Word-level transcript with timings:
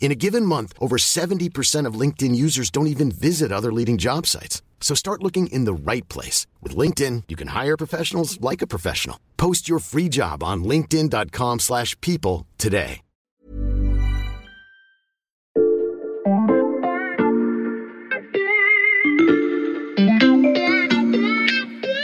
In 0.00 0.10
a 0.10 0.14
given 0.14 0.46
month, 0.46 0.72
over 0.80 0.96
70% 0.96 1.84
of 1.84 2.00
LinkedIn 2.00 2.34
users 2.34 2.70
don't 2.70 2.86
even 2.86 3.10
visit 3.10 3.52
other 3.52 3.70
leading 3.70 3.98
job 3.98 4.26
sites. 4.26 4.62
So 4.80 4.94
start 4.94 5.22
looking 5.22 5.48
in 5.48 5.66
the 5.66 5.74
right 5.74 6.08
place. 6.08 6.46
With 6.62 6.74
LinkedIn, 6.74 7.24
you 7.28 7.36
can 7.36 7.48
hire 7.48 7.76
professionals 7.76 8.40
like 8.40 8.62
a 8.62 8.66
professional. 8.66 9.18
Post 9.36 9.68
your 9.68 9.80
free 9.80 10.08
job 10.08 10.42
on 10.42 10.64
linkedin.com 10.64 11.58
slash 11.58 11.94
people 12.00 12.46
today. 12.56 13.02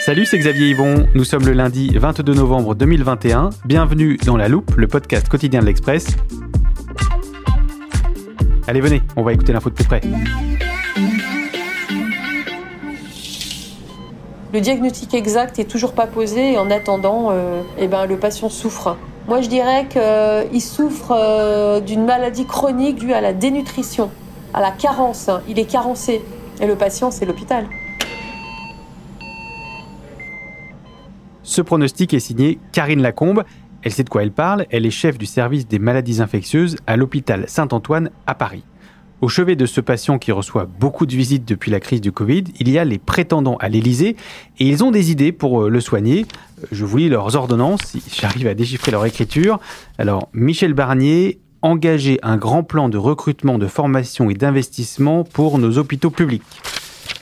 Salut, 0.01 0.27
c'est 0.27 0.39
Xavier 0.39 0.69
Yvon. 0.69 1.06
Nous 1.14 1.25
sommes 1.25 1.47
le 1.47 1.55
lundi 1.55 1.97
22 1.97 2.34
novembre 2.34 2.75
2021. 2.75 3.48
Bienvenue 3.64 4.19
dans 4.19 4.36
La 4.36 4.48
Loupe, 4.48 4.75
le 4.77 4.86
podcast 4.86 5.31
quotidien 5.31 5.61
de 5.61 5.64
l'Express. 5.64 6.19
Allez, 8.67 8.81
venez, 8.81 9.03
on 9.15 9.23
va 9.23 9.34
écouter 9.34 9.53
l'info 9.53 9.69
de 9.69 9.75
plus 9.75 9.84
près. 9.84 10.01
Le 14.55 14.61
diagnostic 14.61 15.12
exact 15.12 15.59
est 15.59 15.65
toujours 15.65 15.93
pas 15.93 16.07
posé 16.07 16.53
et 16.53 16.59
en 16.59 16.70
attendant, 16.70 17.29
euh, 17.31 17.61
eh 17.77 17.89
ben, 17.89 18.07
le 18.07 18.17
patient 18.17 18.48
souffre. 18.48 18.97
Moi, 19.29 19.42
je 19.42 19.48
dirais 19.48 19.87
qu'il 19.89 20.62
souffre 20.62 21.12
euh, 21.15 21.81
d'une 21.81 22.07
maladie 22.07 22.47
chronique 22.47 22.97
due 22.97 23.12
à 23.12 23.20
la 23.20 23.35
dénutrition, 23.35 24.11
à 24.55 24.62
la 24.62 24.70
carence. 24.70 25.29
Il 25.47 25.59
est 25.59 25.70
carencé. 25.70 26.23
Et 26.61 26.67
le 26.67 26.77
patient, 26.77 27.11
c'est 27.11 27.27
l'hôpital. 27.27 27.67
Ce 31.42 31.61
pronostic 31.61 32.15
est 32.15 32.20
signé 32.20 32.59
Karine 32.73 33.03
Lacombe. 33.03 33.45
Elle 33.84 33.92
sait 33.92 34.02
de 34.02 34.08
quoi 34.08 34.22
elle 34.22 34.32
parle. 34.32 34.66
Elle 34.70 34.86
est 34.86 34.90
chef 34.90 35.18
du 35.18 35.27
service 35.27 35.68
des 35.68 35.78
maladies 35.78 36.22
infectieuses 36.22 36.77
à 36.86 36.96
l'hôpital 36.96 37.44
Saint-Antoine 37.46 38.10
à 38.27 38.34
Paris. 38.34 38.64
Au 39.20 39.28
chevet 39.28 39.56
de 39.56 39.66
ce 39.66 39.80
patient 39.80 40.18
qui 40.18 40.32
reçoit 40.32 40.66
beaucoup 40.66 41.06
de 41.06 41.14
visites 41.14 41.46
depuis 41.46 41.70
la 41.70 41.80
crise 41.80 42.00
du 42.00 42.10
Covid, 42.10 42.44
il 42.58 42.68
y 42.68 42.78
a 42.78 42.84
les 42.84 42.98
prétendants 42.98 43.56
à 43.58 43.68
l'Élysée 43.68 44.16
et 44.58 44.68
ils 44.68 44.82
ont 44.82 44.90
des 44.90 45.10
idées 45.12 45.32
pour 45.32 45.62
euh, 45.62 45.68
le 45.68 45.80
soigner. 45.80 46.27
Je 46.72 46.84
vous 46.84 46.96
lis 46.96 47.08
leurs 47.08 47.36
ordonnances, 47.36 47.82
si 47.84 48.02
j'arrive 48.20 48.46
à 48.46 48.55
déchiffrer 48.55 48.90
leur 48.90 49.05
écriture. 49.06 49.60
Alors, 49.98 50.28
Michel 50.32 50.74
Barnier, 50.74 51.38
engager 51.62 52.18
un 52.22 52.36
grand 52.36 52.62
plan 52.62 52.89
de 52.89 52.98
recrutement, 52.98 53.58
de 53.58 53.67
formation 53.67 54.28
et 54.28 54.34
d'investissement 54.34 55.24
pour 55.24 55.58
nos 55.58 55.78
hôpitaux 55.78 56.11
publics. 56.11 56.42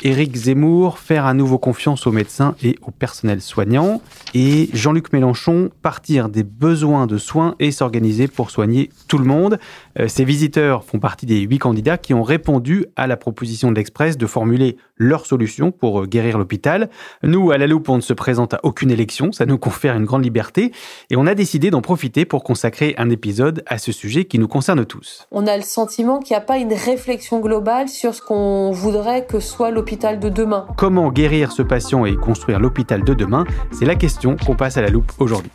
Éric 0.05 0.35
Zemmour, 0.35 0.99
faire 0.99 1.27
à 1.27 1.35
nouveau 1.35 1.59
confiance 1.59 2.09
aux 2.09 2.13
médecins 2.13 2.57
et 2.61 2.77
au 2.83 2.91
personnel 2.91 3.41
soignant. 3.41 4.03
Et 4.35 4.69
Jean-Luc 4.73 5.13
Mélenchon, 5.13 5.71
partir 5.81 6.29
des 6.29 6.43
besoins 6.43 7.07
de 7.07 7.19
soins 7.19 7.55
et 7.61 7.71
s'organiser 7.71 8.27
pour 8.27 8.51
soigner 8.51 8.91
tout 9.07 9.19
le 9.19 9.25
monde. 9.25 9.61
Euh, 10.01 10.09
ces 10.09 10.25
visiteurs 10.25 10.83
font 10.83 10.99
partie 10.99 11.25
des 11.25 11.41
huit 11.41 11.59
candidats 11.59 11.99
qui 11.99 12.15
ont 12.15 12.25
répondu 12.25 12.87
à 12.97 13.07
la 13.07 13.17
proposition 13.17 13.71
de 13.71 13.77
l'Express 13.77 14.19
de 14.19 14.27
formuler 14.27 14.77
leur 14.97 15.25
solution 15.25 15.71
pour 15.71 16.03
euh, 16.03 16.07
guérir 16.07 16.37
l'hôpital. 16.37 16.91
Nous, 17.23 17.53
à 17.53 17.59
la 17.59 17.69
loupe, 17.69 17.89
on 17.89 17.97
ne 17.97 18.01
se 18.01 18.13
présente 18.13 18.55
à 18.55 18.61
aucune 18.65 18.91
élection, 18.91 19.31
ça 19.31 19.47
nous 19.47 19.59
confère 19.59 19.97
une 19.97 20.05
grande 20.05 20.25
liberté, 20.25 20.73
et 21.11 21.17
on 21.17 21.27
a 21.27 21.35
décidé 21.35 21.71
d'en 21.71 21.81
profiter 21.81 22.25
pour 22.25 22.43
consacrer 22.43 22.95
un 22.99 23.09
épisode 23.09 23.63
à 23.67 23.79
ce 23.79 23.93
sujet 23.93 24.25
qui 24.25 24.41
nous 24.41 24.49
concerne 24.49 24.85
tous. 24.85 25.29
On 25.31 25.47
a 25.47 25.57
le 25.57 25.63
sentiment 25.63 26.19
qu'il 26.19 26.35
n'y 26.35 26.39
a 26.39 26.45
pas 26.45 26.59
une 26.59 26.73
réflexion 26.73 27.39
globale 27.39 27.89
sur 27.89 28.15
ce 28.15 28.23
qu'on 28.23 28.73
voudrait 28.73 29.27
que 29.27 29.39
soit 29.39 29.71
l'hôpital 29.71 29.92
de 29.97 30.29
demain. 30.31 30.67
Comment 30.79 31.11
guérir 31.11 31.53
ce 31.53 31.61
patient 31.61 32.07
et 32.07 32.17
construire 32.17 32.59
l'hôpital 32.59 33.05
de 33.05 33.13
demain? 33.13 33.45
C'est 33.73 33.85
la 33.85 33.95
question 33.95 34.37
qu'on 34.37 34.57
passe 34.57 34.79
à 34.79 34.83
la 34.83 34.89
loupe 34.89 35.13
aujourd'hui. 35.19 35.51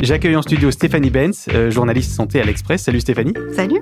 J'accueille 0.00 0.36
en 0.36 0.42
studio 0.42 0.70
Stéphanie 0.70 1.10
Benz, 1.10 1.48
euh, 1.52 1.70
journaliste 1.70 2.12
santé 2.12 2.40
à 2.40 2.44
l'Express. 2.44 2.82
Salut 2.84 3.00
Stéphanie. 3.00 3.34
Salut. 3.52 3.80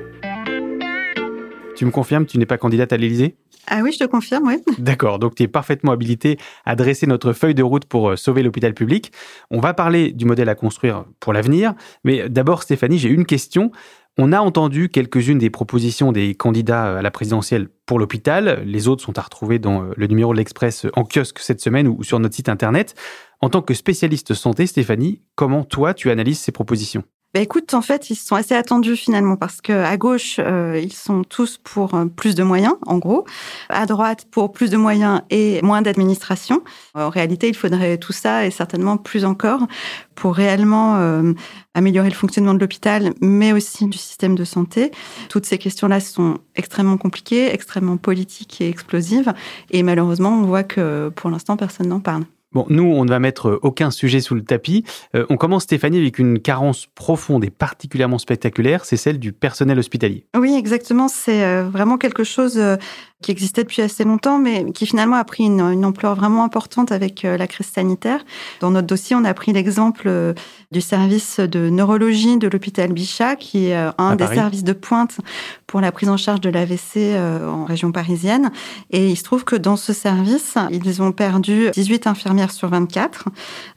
Tu 1.77 1.85
me 1.85 1.91
confirmes, 1.91 2.27
tu 2.27 2.39
n'es 2.39 2.47
pas 2.47 2.59
candidate 2.59 2.93
à 2.93 2.97
l'Élysée? 2.97 3.37
Ah 3.67 3.81
oui, 3.83 3.93
je 3.93 3.99
te 3.99 4.05
confirme, 4.05 4.47
oui. 4.47 4.57
D'accord, 4.79 5.19
donc 5.19 5.37
tu 5.37 5.45
es 5.45 5.49
parfaitement 5.49 5.93
habilité 5.93 6.37
à 6.65 6.77
dresser 6.77 7.07
notre 7.07 7.33
feuille 7.33 7.55
de 7.55 7.63
route 7.63 7.85
pour 7.85 8.11
euh, 8.11 8.17
sauver 8.17 8.43
l'hôpital 8.43 8.75
public. 8.75 9.13
On 9.51 9.61
va 9.61 9.73
parler 9.73 10.13
du 10.13 10.25
modèle 10.25 10.49
à 10.49 10.55
construire 10.55 11.05
pour 11.21 11.33
l'avenir, 11.33 11.75
mais 12.03 12.29
d'abord 12.29 12.63
Stéphanie, 12.63 12.99
j'ai 12.99 13.09
une 13.09 13.25
question. 13.25 13.71
On 14.17 14.33
a 14.33 14.41
entendu 14.41 14.91
quelques-unes 14.91 15.39
des 15.39 15.51
propositions 15.51 16.13
des 16.13 16.37
candidats 16.37 16.99
à 16.99 17.03
la 17.03 17.11
présidentielle 17.11 17.69
pour 17.85 17.99
l'hôpital. 17.99 18.63
Les 18.65 18.87
autres 18.87 19.03
sont 19.03 19.19
à 19.19 19.23
retrouver 19.23 19.59
dans 19.59 19.83
euh, 19.83 19.93
le 19.97 20.07
numéro 20.07 20.33
de 20.33 20.39
l'Express 20.39 20.87
en 20.95 21.03
kiosque 21.03 21.41
cette 21.41 21.61
semaine 21.61 21.89
ou 21.89 22.05
sur 22.05 22.21
notre 22.21 22.37
site 22.37 22.49
internet. 22.49 22.95
En 23.41 23.51
tant 23.51 23.61
que 23.61 23.75
spécialiste 23.75 24.33
santé, 24.35 24.69
Stéphanie, 24.69 25.23
comment 25.35 25.65
toi 25.65 25.95
tu 25.95 26.11
analyses 26.11 26.39
ces 26.39 26.53
propositions? 26.53 27.03
Bah 27.35 27.41
écoute, 27.41 27.75
en 27.75 27.83
fait, 27.83 28.11
ils 28.11 28.15
sont 28.15 28.37
assez 28.37 28.55
attendus 28.55 28.95
finalement 28.95 29.35
parce 29.35 29.61
que 29.61 29.73
à 29.73 29.97
gauche, 29.97 30.37
euh, 30.39 30.81
ils 30.81 30.93
sont 30.93 31.25
tous 31.25 31.59
pour 31.59 31.97
euh, 31.97 32.05
plus 32.05 32.37
de 32.37 32.45
moyens, 32.45 32.75
en 32.87 32.99
gros. 32.99 33.27
À 33.69 33.87
droite, 33.87 34.29
pour 34.31 34.53
plus 34.53 34.71
de 34.71 34.77
moyens 34.77 35.21
et 35.31 35.61
moins 35.63 35.83
d'administration. 35.83 36.63
En 36.95 37.11
réalité, 37.11 37.49
il 37.49 37.57
faudrait 37.57 37.99
tout 37.99 38.13
ça 38.13 38.47
et 38.47 38.53
certainement 38.53 38.99
plus 38.99 39.25
encore 39.25 39.67
pour 40.15 40.37
réellement 40.37 40.95
euh, 40.99 41.33
améliorer 41.75 42.09
le 42.09 42.15
fonctionnement 42.15 42.55
de 42.55 42.61
l'hôpital, 42.61 43.15
mais 43.21 43.53
aussi 43.53 43.87
du 43.87 43.99
système 43.99 44.37
de 44.37 44.45
santé. 44.45 44.93
Toutes 45.29 45.45
ces 45.45 45.59
questions-là 45.59 45.99
sont 45.99 46.39
extrêmement 46.55 46.99
compliquées, 46.99 47.53
extrêmement 47.53 47.97
politiques 47.97 48.61
et 48.61 48.69
explosives. 48.69 49.35
Et 49.73 49.83
malheureusement, 49.83 50.31
on 50.31 50.43
voit 50.43 50.63
que 50.63 51.09
pour 51.09 51.31
l'instant, 51.31 51.57
personne 51.57 51.89
n'en 51.89 51.99
parle. 51.99 52.23
Bon, 52.55 52.67
nous, 52.69 52.85
on 52.85 53.05
ne 53.05 53.11
va 53.11 53.19
mettre 53.19 53.59
aucun 53.63 53.91
sujet 53.91 54.21
sous 54.21 54.37
le 54.37 54.45
tapis. 54.45 54.85
Euh, 55.17 55.27
on 55.29 55.37
commence, 55.37 55.65
Stéphanie, 55.65 55.99
avec 55.99 56.21
une 56.21 56.39
carence 56.39 56.87
profonde 56.95 57.45
et 57.45 57.51
particulièrement 57.51 58.19
spectaculaire, 58.19 58.85
c'est 58.85 58.97
celle 58.97 59.19
du 59.19 59.33
personnel 59.33 59.79
hospitalier. 59.79 60.25
Oui, 60.37 60.55
exactement. 60.55 61.09
C'est 61.09 61.45
euh, 61.45 61.65
vraiment 61.65 61.99
quelque 61.99 62.23
chose 62.23 62.57
euh, 62.59 62.77
qui 63.23 63.31
existait 63.31 63.63
depuis 63.63 63.81
assez 63.81 64.05
longtemps, 64.05 64.39
mais 64.39 64.71
qui 64.73 64.87
finalement 64.87 65.17
a 65.17 65.25
pris 65.25 65.45
une, 65.45 65.85
ampleur 65.85 66.15
vraiment 66.15 66.45
importante 66.45 66.93
avec 66.93 67.25
euh, 67.25 67.37
la 67.37 67.47
crise 67.47 67.67
sanitaire. 67.67 68.25
Dans 68.61 68.71
notre 68.71 68.87
dossier, 68.87 69.17
on 69.17 69.25
a 69.25 69.33
pris 69.35 69.53
l'exemple 69.53 70.05
euh, 70.07 70.35
du 70.73 70.81
service 70.81 71.41
de 71.41 71.71
neurologie 71.71 72.37
de 72.37 72.49
l'hôpital 72.49 72.93
Bichat, 72.93 73.37
qui 73.37 73.69
est 73.69 73.77
euh, 73.77 73.91
un 73.99 74.17
des 74.17 74.27
services 74.27 74.65
de 74.65 74.73
pointe 74.73 75.19
pour 75.67 75.81
la 75.81 75.91
prise 75.91 76.09
en 76.09 76.17
charge 76.17 76.41
de 76.41 76.51
l'AVC 76.51 77.17
en 77.17 77.65
région 77.65 77.91
parisienne. 77.91 78.53
Et 78.91 79.11
il 79.11 79.17
se 79.17 79.25
trouve 79.25 79.45
que 79.45 79.57
dans 79.57 79.77
ce 79.77 79.93
service, 79.93 80.57
ils 80.71 81.03
ont 81.03 81.11
perdu 81.11 81.71
18 81.73 82.07
infirmières 82.07 82.53
sur 82.53 82.69
24. 82.69 83.29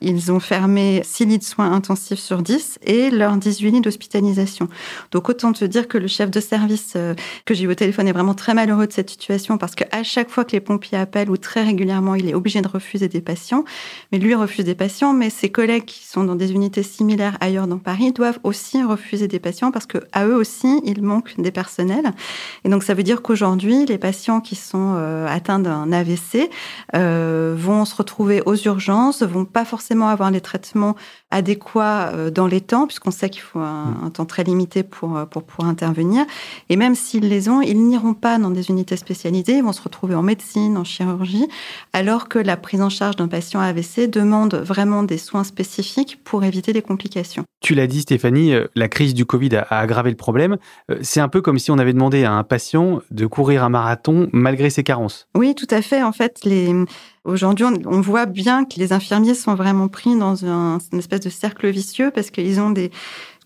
Ils 0.02 0.32
ont 0.32 0.40
fermé 0.40 1.02
6 1.04 1.26
lits 1.26 1.38
de 1.40 1.44
soins 1.44 1.72
intensifs 1.72 2.20
sur 2.20 2.44
10 2.44 2.80
et 2.84 3.10
leurs 3.10 3.38
18 3.38 3.72
lits 3.72 3.82
d'hospitalisation. 3.82 4.68
Donc 5.12 5.30
autant 5.30 5.54
te 5.54 5.66
dire 5.66 5.88
que 5.88 5.98
le 5.98 6.08
chef 6.08 6.30
de 6.30 6.40
service 6.40 6.96
que 7.46 7.54
j'ai 7.54 7.64
eu 7.64 7.68
au 7.68 7.76
téléphone 7.76 8.08
est 8.08 8.14
vraiment 8.14 8.36
très 8.36 8.54
malheureux 8.54 8.86
de 8.86 8.94
cette 8.94 9.10
situation 9.10 9.27
parce 9.60 9.76
qu'à 9.76 10.04
chaque 10.04 10.30
fois 10.30 10.46
que 10.46 10.54
les 10.54 10.60
pompiers 10.60 10.98
appellent 10.98 11.30
ou 11.30 11.38
très 11.38 11.64
régulièrement, 11.64 12.16
il 12.16 12.30
est 12.30 12.34
obligé 12.34 12.62
de 12.62 12.68
refuser 12.68 13.08
des 13.08 13.22
patients. 13.22 13.66
Mais 14.12 14.20
lui 14.20 14.34
refuse 14.36 14.66
des 14.66 14.76
patients, 14.76 15.14
mais 15.14 15.30
ses 15.30 15.50
collègues 15.50 15.86
qui 15.86 16.06
sont 16.06 16.24
dans 16.24 16.36
des 16.36 16.54
unités 16.54 16.84
similaires 16.84 17.38
ailleurs 17.42 17.68
dans 17.68 17.78
Paris 17.78 18.12
doivent 18.14 18.40
aussi 18.44 18.82
refuser 18.84 19.28
des 19.28 19.40
patients 19.40 19.72
parce 19.72 19.86
que 19.86 19.98
à 20.14 20.26
eux 20.26 20.36
aussi, 20.36 20.82
il 20.86 21.04
manque 21.04 21.40
des 21.40 21.52
personnels. 21.52 22.12
Et 22.64 22.70
donc 22.70 22.84
ça 22.84 22.94
veut 22.94 23.04
dire 23.04 23.22
qu'aujourd'hui, 23.22 23.86
les 23.86 23.98
patients 23.98 24.40
qui 24.40 24.56
sont 24.56 24.96
euh, 24.96 25.28
atteints 25.28 25.60
d'un 25.60 25.92
AVC 25.92 26.50
euh, 26.96 27.54
vont 27.58 27.84
se 27.86 27.96
retrouver 27.96 28.42
aux 28.46 28.56
urgences, 28.56 29.24
vont 29.24 29.46
pas 29.46 29.66
forcément 29.66 30.08
avoir 30.08 30.32
les 30.32 30.42
traitements 30.42 30.96
adéquats 31.32 32.12
euh, 32.14 32.32
dans 32.32 32.48
les 32.48 32.62
temps, 32.62 32.88
puisqu'on 32.88 33.12
sait 33.12 33.30
qu'il 33.30 33.42
faut 33.42 33.60
un, 33.60 33.98
un, 34.04 34.10
temps 34.10 34.26
très 34.26 34.44
limité 34.44 34.84
pour, 34.84 35.28
pour 35.30 35.44
pouvoir 35.44 35.70
intervenir. 35.70 36.26
Et 36.70 36.78
même 36.78 36.96
s'ils 36.96 37.28
les 37.28 37.50
ont, 37.50 37.62
ils 37.62 37.86
n'iront 37.88 38.14
pas 38.14 38.38
dans 38.38 38.52
des 38.52 38.70
unités 38.70 38.96
spécialisées 38.96 39.17
spécialisés, 39.18 39.58
ils 39.58 39.64
vont 39.64 39.74
se 39.74 39.82
retrouver 39.82 40.14
en 40.14 40.22
médecine, 40.22 40.78
en 40.78 40.84
chirurgie, 40.84 41.48
alors 41.92 42.30
que 42.30 42.38
la 42.38 42.56
prise 42.56 42.82
en 42.82 42.90
charge 42.90 43.16
d'un 43.16 43.28
patient 43.28 43.60
AVC 43.60 44.08
demande 44.10 44.54
vraiment 44.56 45.02
des 45.02 45.18
soins 45.18 45.44
spécifiques 45.44 46.20
pour 46.24 46.44
éviter 46.44 46.72
les 46.72 46.84
complications. 46.84 47.44
Tu 47.62 47.74
l'as 47.74 47.88
dit 47.88 48.02
Stéphanie, 48.02 48.54
euh, 48.54 48.68
la 48.76 48.88
crise 48.88 49.16
du 49.16 49.26
Covid 49.26 49.56
a 49.56 49.80
aggravé 49.80 50.12
le 50.12 50.16
problème. 50.16 50.58
Euh, 50.92 51.00
c'est 51.02 51.20
un 51.20 51.30
peu 51.30 51.42
comme 51.42 51.58
si 51.58 51.72
on 51.72 51.80
avait 51.80 51.94
demandé 51.94 52.24
à 52.24 52.34
un 52.34 52.44
patient 52.44 53.02
de 53.10 53.26
courir 53.26 53.64
un 53.64 53.70
marathon 53.70 54.30
malgré 54.32 54.70
ses 54.70 54.84
carences. 54.84 55.28
Oui, 55.36 55.56
tout 55.56 55.68
à 55.72 55.82
fait. 55.82 56.04
En 56.04 56.12
fait, 56.12 56.42
les... 56.44 56.74
Aujourd'hui, 57.24 57.66
on 57.66 58.00
voit 58.00 58.26
bien 58.26 58.64
que 58.64 58.80
les 58.80 58.94
infirmiers 58.94 59.34
sont 59.34 59.56
vraiment 59.56 59.90
pris 59.90 60.16
dans 60.16 60.46
un, 60.46 60.78
une 60.94 61.00
espèce 61.00 61.20
de 61.22 61.30
cercle 61.30 61.68
vicieux 61.70 62.10
parce 62.14 62.30
qu'ils 62.30 62.62
ont 62.62 62.70
des 62.70 62.90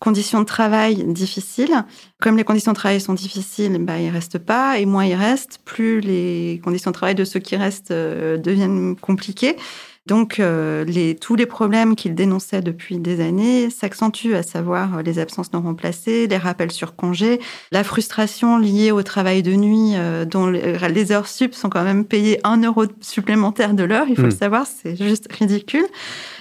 conditions 0.02 0.40
de 0.40 0.46
travail 0.46 1.04
difficiles. 1.06 1.86
Comme 2.20 2.36
les 2.36 2.44
conditions 2.44 2.72
de 2.72 2.76
travail 2.76 3.00
sont 3.00 3.14
difficiles, 3.14 3.78
bah, 3.80 4.00
ils 4.00 4.10
restent 4.10 4.40
pas, 4.40 4.80
et 4.80 4.86
moins 4.88 5.06
ils 5.06 5.14
restent, 5.14 5.60
plus 5.64 6.02
les 6.02 6.60
conditions 6.64 6.90
de 6.90 6.96
travail 6.96 7.14
de 7.14 7.24
ceux 7.24 7.40
qui 7.40 7.56
restent 7.56 7.92
euh, 7.92 8.38
deviennent 8.38 8.96
compliquées. 8.96 9.56
Donc, 10.08 10.40
euh, 10.40 10.84
les, 10.84 11.16
tous 11.16 11.36
les 11.36 11.46
problèmes 11.46 11.96
qu'il 11.96 12.16
dénonçait 12.16 12.62
depuis 12.62 12.98
des 12.98 13.22
années 13.22 13.70
s'accentuent, 13.70 14.34
à 14.34 14.42
savoir 14.42 14.98
euh, 14.98 15.02
les 15.04 15.20
absences 15.20 15.54
non 15.54 15.62
remplacées, 15.62 16.26
les 16.26 16.38
rappels 16.38 16.72
sur 16.72 16.96
congé, 16.96 17.40
la 17.72 17.84
frustration 17.84 18.58
liée 18.58 18.92
au 18.92 19.04
travail 19.04 19.44
de 19.44 19.54
nuit, 19.54 19.94
euh, 19.96 20.26
dont 20.26 20.48
les, 20.48 21.12
heures 21.12 21.28
sup 21.28 21.54
sont 21.54 21.70
quand 21.70 21.84
même 21.84 22.06
payées 22.06 22.40
un 22.44 22.58
euro 22.64 22.86
supplémentaire 23.00 23.76
de 23.76 23.84
l'heure. 23.84 24.08
Il 24.10 24.16
faut 24.16 24.24
le 24.24 24.30
hmm. 24.30 24.32
savoir, 24.32 24.66
c'est 24.66 24.96
juste 24.96 25.32
ridicule. 25.32 25.86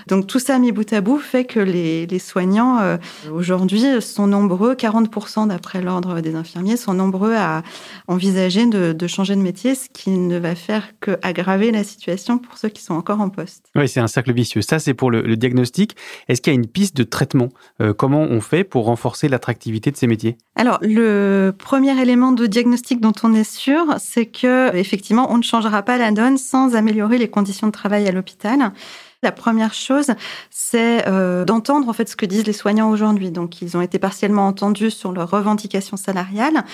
Donc 0.06 0.26
tout 0.26 0.38
ça 0.38 0.58
mis 0.58 0.73
bout 0.73 0.91
à 0.93 1.00
bout 1.00 1.19
fait 1.19 1.44
que 1.44 1.61
les, 1.61 2.19
soignants 2.19 2.79
euh, 2.81 2.97
aujourd'hui 3.32 3.82
sont 4.00 4.26
nombreux, 4.26 4.75
40% 4.75 5.49
d'après 5.49 5.81
l'ordre 5.81 6.20
des 6.20 6.35
infirmiers, 6.35 6.76
sont 6.76 6.94
nombreux 6.94 7.35
à 7.35 7.62
envisager 8.08 8.67
de, 8.67 9.06
changer 9.06 9.37
de 9.37 9.41
métier, 9.41 9.75
ce 9.75 9.88
qui 9.93 10.11
ne 10.11 10.38
va 10.38 10.55
faire 10.55 10.88
qu'aggraver 11.00 11.70
la 11.70 11.85
situation 11.85 12.38
pour 12.38 12.58
ceux 12.58 12.69
qui 12.69 12.82
sont 12.82 12.94
encore 12.94 13.20
en 13.20 13.31
poste. 13.31 13.67
Oui, 13.75 13.88
c'est 13.88 14.00
un 14.00 14.06
cercle 14.06 14.32
vicieux. 14.32 14.62
Ça, 14.62 14.79
c'est 14.79 14.94
pour 14.94 15.11
le, 15.11 15.37
diagnostic. 15.37 15.97
Est-ce 16.29 16.43
qu'il 16.43 16.53
y 16.53 16.56
a 16.56 16.58
une 16.58 16.67
piste 16.67 16.96
de 16.96 17.03
traitement 17.03 17.49
euh, 17.81 17.94
Comment 17.94 18.23
on 18.23 18.41
fait 18.41 18.64
pour 18.64 18.85
renforcer 18.85 19.29
l'attractivité 19.29 19.91
de 19.91 19.96
ces 19.96 20.06
métiers? 20.06 20.37
Alors, 20.56 20.79
le 20.82 21.55
premier 21.56 21.99
élément 22.00 22.32
de 22.32 22.46
diagnostic 22.46 23.00
dont 23.00 23.12
on 23.23 23.32
est 23.32 23.50
sûr, 23.50 23.94
c'est 23.99 24.26
que 24.26 24.75
effectivement, 24.75 25.32
on 25.32 25.38
ne 25.38 25.43
changera 25.43 25.82
pas 25.82 25.96
la 25.96 26.11
donne 26.11 26.37
sans 26.37 26.75
améliorer 26.75 27.19
les 27.19 27.29
conditions 27.29 27.67
de 27.67 27.73
travail 27.73 28.06
à 28.08 28.12
l'hôpital. 28.12 28.73
La 29.22 29.32
première 29.32 29.75
chose, 29.75 30.12
c'est 30.49 31.06
euh, 31.06 31.44
d'entendre 31.44 31.90
en 31.90 31.93
fait 31.93 32.08
ce 32.08 32.17
que 32.17 32.25
disent 32.25 32.46
les 32.46 32.55
soignants 32.55 32.88
aujourd'hui. 32.88 33.31
Donc, 33.31 33.61
ils 33.61 33.76
ont 33.76 33.82
été 33.82 33.99
partiellement 33.99 34.46
entendus 34.46 34.90
sur 34.90 35.12
leurs 35.12 35.28
revendications 35.28 35.99
salariales, 35.99 36.64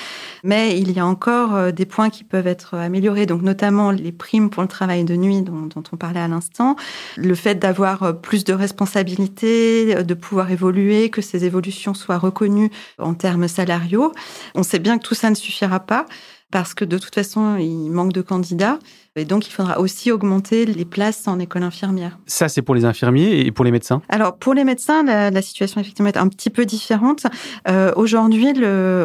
mais 0.45 0.79
il 0.79 0.93
y 0.93 1.01
a 1.01 1.07
encore 1.07 1.57
euh, 1.57 1.73
des 1.73 1.87
points 1.87 2.09
qui 2.09 2.23
peuvent 2.23 2.47
être 2.47 2.75
améliorés. 2.75 3.27
Donc, 3.27 3.43
notamment 3.43 3.91
les 3.91 4.13
primes 4.13 4.49
pour 4.49 4.63
le 4.63 4.69
travail 4.69 5.03
de 5.03 5.17
nuit 5.17 5.43
dont, 5.43 5.63
dont 5.63 5.83
on 5.91 5.97
parlait 5.97 6.21
à 6.21 6.29
l'instant, 6.29 6.77
le 7.17 7.35
fait 7.35 7.57
d'avoir 7.57 8.05
euh, 8.05 8.13
plus 8.13 8.45
de 8.45 8.53
responsabilités, 8.53 10.05
de 10.05 10.15
pouvoir 10.15 10.53
évoluer, 10.53 11.11
que 11.11 11.23
ces 11.23 11.47
évolutions 11.47 11.95
soient 11.95 12.19
reconnues 12.19 12.71
en 13.01 13.15
termes 13.15 13.49
salariaux. 13.49 14.13
On 14.55 14.63
sait 14.63 14.79
bien 14.79 14.99
que 14.99 15.05
tout 15.05 15.17
ça 15.17 15.31
ne 15.31 15.35
suffira 15.35 15.81
pas 15.81 16.07
parce 16.51 16.75
que 16.75 16.85
de 16.85 16.99
toute 16.99 17.15
façon, 17.15 17.57
il 17.57 17.91
manque 17.91 18.13
de 18.13 18.23
candidats. 18.23 18.79
Et 19.17 19.25
donc, 19.25 19.49
il 19.49 19.51
faudra 19.51 19.81
aussi 19.81 20.13
augmenter 20.13 20.67
les 20.67 20.85
places 20.85 21.27
en 21.27 21.39
école 21.39 21.63
infirmière. 21.63 22.19
Ça, 22.27 22.49
c'est 22.49 22.61
pour 22.61 22.75
les 22.75 22.85
infirmiers 22.85 23.41
et 23.41 23.51
pour 23.51 23.65
les 23.65 23.71
médecins? 23.71 24.03
Alors, 24.11 24.37
pour 24.37 24.53
les 24.53 24.63
médecins, 24.63 25.03
la, 25.03 25.43
situation 25.43 25.81
effectivement 25.81 26.11
est 26.11 26.19
un 26.19 26.29
petit 26.29 26.51
peu 26.51 26.67
différente. 26.67 27.27
Euh, 27.69 27.93
Aujourd'hui, 27.97 28.53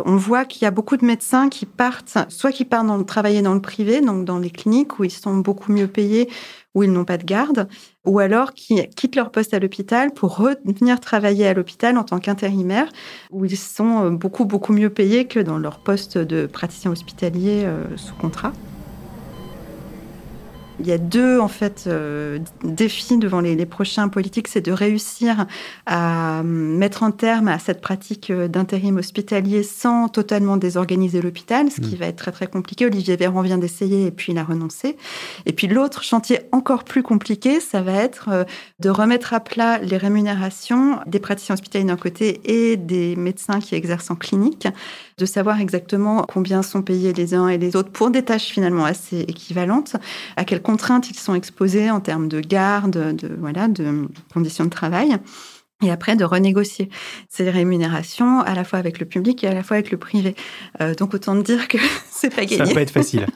on 0.06 0.16
voit 0.18 0.44
qu'il 0.46 0.64
y 0.64 0.66
a 0.66 0.72
beaucoup 0.72 0.98
de 0.98 1.06
médecins 1.06 1.48
qui 1.50 1.66
partent, 1.66 2.18
soit 2.28 2.52
qui 2.52 2.66
partent 2.66 2.88
dans, 2.88 3.02
travailler 3.04 3.42
dans 3.42 3.54
le 3.54 3.62
privé, 3.62 4.02
donc 4.02 4.26
dans 4.26 4.38
les 4.38 4.50
cliniques 4.50 5.00
où 5.00 5.06
ils 5.06 5.12
sont 5.12 5.38
beaucoup 5.38 5.72
mieux 5.72 5.88
payés, 5.88 6.30
où 6.76 6.84
ils 6.84 6.92
n'ont 6.92 7.06
pas 7.06 7.18
de 7.18 7.26
garde, 7.26 7.68
ou 8.06 8.20
alors 8.20 8.54
qui 8.54 8.88
quittent 8.90 9.16
leur 9.16 9.32
poste 9.32 9.54
à 9.54 9.60
l'hôpital 9.60 10.12
pour 10.14 10.38
revenir 10.38 11.00
travailler 11.00 11.48
à 11.48 11.54
l'hôpital 11.54 11.98
en 11.98 12.04
tant 12.04 12.20
qu'intérimaire, 12.20 12.90
où 13.32 13.46
ils 13.46 13.58
sont 13.58 14.06
euh, 14.06 14.10
beaucoup, 14.10 14.46
beaucoup 14.46 14.74
mieux 14.74 14.90
payés 14.90 15.26
que 15.26 15.40
dans 15.40 15.58
leur 15.58 15.80
poste 15.80 16.18
de 16.18 16.48
praticien 16.48 16.92
hospitalier 16.92 17.64
euh, 17.66 17.86
sous 17.98 18.16
contrat. 18.16 18.54
Il 20.82 20.88
y 20.88 20.92
a 20.92 20.98
deux 20.98 21.40
en 21.40 21.48
fait 21.48 21.84
euh, 21.86 22.40
défis 22.64 23.18
devant 23.18 23.40
les, 23.40 23.66
prochains 23.68 24.10
politiques, 24.10 24.48
c'est 24.48 24.62
de 24.62 24.72
réussir 24.72 25.46
à 25.86 26.42
mettre 26.44 27.04
un 27.04 27.12
terme 27.12 27.48
à 27.48 27.60
cette 27.60 27.82
pratique 27.82 28.32
euh, 28.32 28.48
d'intérim 28.48 28.98
hospitalier 28.98 29.62
sans 29.62 30.10
totalement 30.10 30.58
désorganiser 30.58 31.22
l'hôpital, 31.22 31.70
ce 31.70 31.82
qui 31.82 31.96
mm. 31.96 32.00
va 32.00 32.06
être 32.08 32.16
très 32.16 32.32
très 32.32 32.48
compliqué. 32.48 32.88
Olivier 32.88 33.16
Véran 33.16 33.44
vient 33.44 33.60
d'essayer 33.60 34.08
et 34.08 34.12
puis 34.12 34.32
il 34.32 34.40
a 34.40 34.44
renoncé. 34.44 34.98
Et 35.46 35.54
puis 35.54 35.68
l'autre 35.68 36.04
chantier 36.04 36.40
encore 36.52 36.84
plus 36.84 37.04
compliqué, 37.04 37.60
ça 37.60 37.84
va 37.84 37.94
être 37.94 38.30
euh, 38.32 38.44
de 38.80 38.90
remettre 38.90 39.36
à 39.36 39.40
plat 39.40 39.78
les 39.78 39.98
rémunérations 39.98 41.00
des 41.06 41.20
praticiens 41.20 41.54
hospitaliers 41.54 41.86
d'un 41.86 41.96
côté 41.96 42.42
et 42.46 42.76
des 42.76 43.16
médecins 43.16 43.60
qui 43.60 43.76
exercent 43.76 44.10
en 44.10 44.16
clinique 44.16 44.68
de 45.22 45.26
savoir 45.28 45.62
exactement 45.62 46.26
combien 46.28 46.64
sont 46.64 46.82
payés 46.82 47.14
les 47.14 47.36
uns 47.36 47.48
et 47.48 47.60
les 47.60 47.76
autres 47.76 47.92
pour 47.92 48.10
des 48.10 48.24
tâches 48.24 48.48
finalement 48.48 48.86
assez 48.86 49.20
équivalentes, 49.20 49.96
à 50.36 50.44
quelles 50.44 50.64
contraintes 50.64 51.10
ils 51.12 51.18
sont 51.18 51.36
exposés 51.36 51.92
en 51.92 52.00
termes 52.00 52.28
de 52.28 52.40
garde, 52.42 53.16
de, 53.16 53.30
voilà, 53.40 53.68
de 53.68 54.08
conditions 54.34 54.66
de 54.66 54.72
travail 54.72 55.16
et 55.84 55.92
après 55.92 56.16
de 56.16 56.24
renégocier 56.24 56.90
ces 57.30 57.50
rémunérations 57.50 58.40
à 58.42 58.56
la 58.56 58.64
fois 58.64 58.80
avec 58.80 59.00
le 59.00 59.06
public 59.06 59.44
et 59.44 59.48
à 59.48 59.54
la 59.54 59.64
fois 59.64 59.78
avec 59.78 59.92
le 59.92 59.98
privé. 59.98 60.36
Euh, 60.80 60.96
donc 60.96 61.14
autant 61.14 61.36
dire 61.36 61.68
que 61.68 61.78
c'est 62.10 62.34
pas 62.34 62.46
gagné. 62.46 62.58
Ça 62.58 62.64
va 62.66 62.74
pas 62.74 62.82
être 62.82 62.92
facile. 62.92 63.28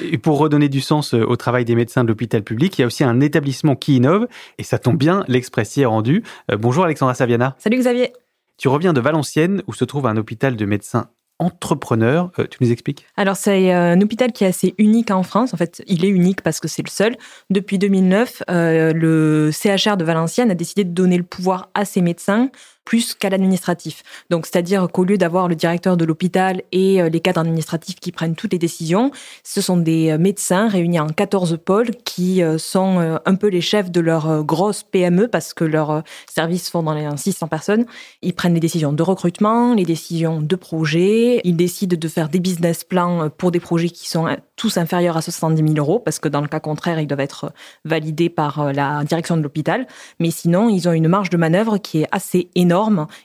Et 0.00 0.18
pour 0.18 0.38
redonner 0.38 0.68
du 0.68 0.80
sens 0.80 1.14
euh, 1.14 1.24
au 1.24 1.36
travail 1.36 1.64
des 1.64 1.74
médecins 1.74 2.04
de 2.04 2.08
l'hôpital 2.08 2.42
public, 2.42 2.78
il 2.78 2.82
y 2.82 2.84
a 2.84 2.86
aussi 2.86 3.04
un 3.04 3.20
établissement 3.20 3.74
qui 3.74 3.96
innove, 3.96 4.28
et 4.58 4.62
ça 4.62 4.78
tombe 4.78 4.96
bien, 4.98 5.24
l'express 5.28 5.76
est 5.78 5.86
rendu. 5.86 6.22
Euh, 6.50 6.56
bonjour 6.56 6.84
Alexandra 6.84 7.14
Saviana. 7.14 7.56
Salut 7.58 7.78
Xavier. 7.78 8.12
Tu 8.58 8.68
reviens 8.68 8.92
de 8.92 9.00
Valenciennes 9.00 9.62
où 9.66 9.72
se 9.72 9.84
trouve 9.84 10.06
un 10.06 10.16
hôpital 10.16 10.56
de 10.56 10.64
médecins 10.66 11.08
entrepreneur. 11.42 12.30
Euh, 12.38 12.46
tu 12.48 12.58
nous 12.60 12.70
expliques? 12.70 13.04
Alors, 13.16 13.36
c'est 13.36 13.74
euh, 13.74 13.92
un 13.92 14.00
hôpital 14.00 14.32
qui 14.32 14.44
est 14.44 14.48
assez 14.48 14.74
unique 14.78 15.10
en 15.10 15.22
France. 15.22 15.52
En 15.52 15.56
fait, 15.56 15.82
il 15.86 16.04
est 16.04 16.08
unique 16.08 16.42
parce 16.42 16.60
que 16.60 16.68
c'est 16.68 16.82
le 16.82 16.90
seul. 16.90 17.16
Depuis 17.50 17.78
2009, 17.78 18.44
euh, 18.48 18.92
le 18.92 19.50
CHR 19.52 19.96
de 19.96 20.04
Valenciennes 20.04 20.50
a 20.50 20.54
décidé 20.54 20.84
de 20.84 20.90
donner 20.90 21.16
le 21.16 21.24
pouvoir 21.24 21.70
à 21.74 21.84
ses 21.84 22.00
médecins 22.00 22.50
plus 22.84 23.14
qu'à 23.14 23.30
l'administratif. 23.30 24.02
Donc, 24.30 24.46
c'est-à-dire 24.46 24.88
qu'au 24.92 25.04
lieu 25.04 25.16
d'avoir 25.16 25.48
le 25.48 25.54
directeur 25.54 25.96
de 25.96 26.04
l'hôpital 26.04 26.62
et 26.72 27.00
euh, 27.00 27.08
les 27.08 27.20
cadres 27.20 27.40
administratifs 27.40 28.00
qui 28.00 28.12
prennent 28.12 28.34
toutes 28.34 28.52
les 28.52 28.58
décisions, 28.58 29.10
ce 29.44 29.60
sont 29.60 29.76
des 29.76 30.10
euh, 30.10 30.18
médecins 30.18 30.68
réunis 30.68 30.98
en 30.98 31.06
14 31.06 31.58
pôles 31.64 31.90
qui 32.04 32.42
euh, 32.42 32.58
sont 32.58 33.18
un 33.24 33.34
peu 33.34 33.48
les 33.48 33.60
chefs 33.60 33.90
de 33.90 34.00
leur 34.00 34.44
grosse 34.44 34.82
PME 34.82 35.28
parce 35.28 35.54
que 35.54 35.64
leurs 35.64 36.02
services 36.28 36.68
font 36.68 36.82
dans 36.82 36.94
les 36.94 37.08
600 37.16 37.48
personnes. 37.48 37.86
Ils 38.22 38.34
prennent 38.34 38.54
les 38.54 38.60
décisions 38.60 38.92
de 38.92 39.02
recrutement, 39.02 39.74
les 39.74 39.84
décisions 39.84 40.40
de 40.40 40.56
projet. 40.56 41.40
Ils 41.44 41.56
décident 41.56 41.96
de 41.98 42.08
faire 42.08 42.28
des 42.28 42.40
business 42.40 42.84
plans 42.84 43.30
pour 43.30 43.50
des 43.50 43.60
projets 43.60 43.90
qui 43.90 44.08
sont 44.08 44.26
tous 44.56 44.76
inférieurs 44.76 45.16
à 45.16 45.22
70 45.22 45.74
000 45.74 45.74
euros 45.76 45.98
parce 45.98 46.18
que 46.18 46.28
dans 46.28 46.40
le 46.40 46.48
cas 46.48 46.60
contraire, 46.60 47.00
ils 47.00 47.06
doivent 47.06 47.20
être 47.20 47.52
validés 47.84 48.28
par 48.28 48.72
la 48.72 49.04
direction 49.04 49.36
de 49.36 49.42
l'hôpital. 49.42 49.86
Mais 50.20 50.30
sinon, 50.30 50.68
ils 50.68 50.88
ont 50.88 50.92
une 50.92 51.08
marge 51.08 51.30
de 51.30 51.36
manœuvre 51.36 51.78
qui 51.78 52.02
est 52.02 52.08
assez 52.12 52.50
énorme 52.54 52.71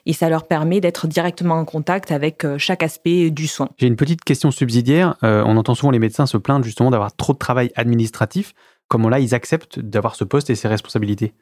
et 0.06 0.12
ça 0.12 0.28
leur 0.28 0.46
permet 0.46 0.80
d'être 0.80 1.06
directement 1.06 1.56
en 1.56 1.64
contact 1.64 2.12
avec 2.12 2.44
euh, 2.44 2.58
chaque 2.58 2.82
aspect 2.82 3.30
du 3.30 3.46
soin. 3.46 3.68
J'ai 3.78 3.86
une 3.86 3.96
petite 3.96 4.24
question 4.24 4.50
subsidiaire. 4.50 5.16
Euh, 5.24 5.42
on 5.46 5.56
entend 5.56 5.74
souvent 5.74 5.90
les 5.90 5.98
médecins 5.98 6.26
se 6.26 6.36
plaindre 6.36 6.64
justement 6.64 6.90
d'avoir 6.90 7.14
trop 7.14 7.32
de 7.32 7.38
travail 7.38 7.70
administratif. 7.76 8.54
Comment 8.88 9.08
là, 9.08 9.20
ils 9.20 9.34
acceptent 9.34 9.78
d'avoir 9.80 10.14
ce 10.14 10.24
poste 10.24 10.50
et 10.50 10.54
ses 10.54 10.68
responsabilités? 10.68 11.34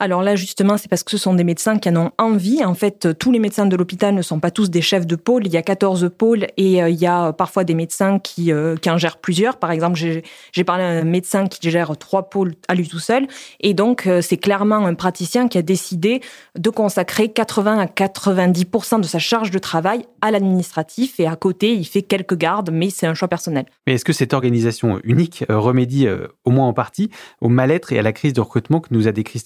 Alors 0.00 0.22
là, 0.22 0.36
justement, 0.36 0.76
c'est 0.76 0.88
parce 0.88 1.02
que 1.02 1.10
ce 1.10 1.18
sont 1.18 1.34
des 1.34 1.44
médecins 1.44 1.78
qui 1.78 1.88
en 1.88 1.96
ont 1.96 2.10
envie. 2.18 2.64
En 2.64 2.74
fait, 2.74 3.18
tous 3.18 3.32
les 3.32 3.38
médecins 3.38 3.66
de 3.66 3.76
l'hôpital 3.76 4.14
ne 4.14 4.22
sont 4.22 4.40
pas 4.40 4.50
tous 4.50 4.70
des 4.70 4.82
chefs 4.82 5.06
de 5.06 5.16
pôle. 5.16 5.46
Il 5.46 5.52
y 5.52 5.56
a 5.56 5.62
14 5.62 6.10
pôles 6.16 6.46
et 6.56 6.82
euh, 6.82 6.88
il 6.88 6.96
y 6.96 7.06
a 7.06 7.32
parfois 7.32 7.64
des 7.64 7.74
médecins 7.74 8.18
qui, 8.18 8.52
euh, 8.52 8.76
qui 8.76 8.90
en 8.90 8.98
gèrent 8.98 9.18
plusieurs. 9.18 9.58
Par 9.58 9.70
exemple, 9.70 9.98
j'ai 9.98 10.64
parlé 10.64 10.84
à 10.84 10.88
un 10.88 11.04
médecin 11.04 11.46
qui 11.46 11.70
gère 11.70 11.96
trois 11.96 12.30
pôles 12.30 12.54
à 12.68 12.74
lui 12.74 12.88
tout 12.88 12.98
seul. 12.98 13.26
Et 13.60 13.74
donc, 13.74 14.06
euh, 14.06 14.20
c'est 14.22 14.36
clairement 14.36 14.86
un 14.86 14.94
praticien 14.94 15.48
qui 15.48 15.58
a 15.58 15.62
décidé 15.62 16.20
de 16.56 16.70
consacrer 16.70 17.30
80 17.30 17.78
à 17.78 17.86
90% 17.86 19.00
de 19.00 19.06
sa 19.06 19.18
charge 19.18 19.50
de 19.50 19.58
travail 19.58 20.04
à 20.20 20.30
l'administratif. 20.30 21.20
Et 21.20 21.26
à 21.26 21.36
côté, 21.36 21.74
il 21.74 21.84
fait 21.84 22.02
quelques 22.02 22.36
gardes, 22.36 22.70
mais 22.72 22.90
c'est 22.90 23.06
un 23.06 23.14
choix 23.14 23.28
personnel. 23.28 23.66
Mais 23.86 23.94
est-ce 23.94 24.04
que 24.04 24.12
cette 24.12 24.32
organisation 24.32 25.00
unique 25.04 25.44
remédie, 25.48 26.08
au 26.44 26.50
moins 26.50 26.66
en 26.66 26.72
partie, 26.72 27.10
au 27.40 27.48
mal-être 27.48 27.92
et 27.92 27.98
à 27.98 28.02
la 28.02 28.12
crise 28.12 28.32
de 28.32 28.40
recrutement 28.40 28.80
que 28.80 28.88
nous 28.90 29.08
a 29.08 29.12
décrit 29.12 29.38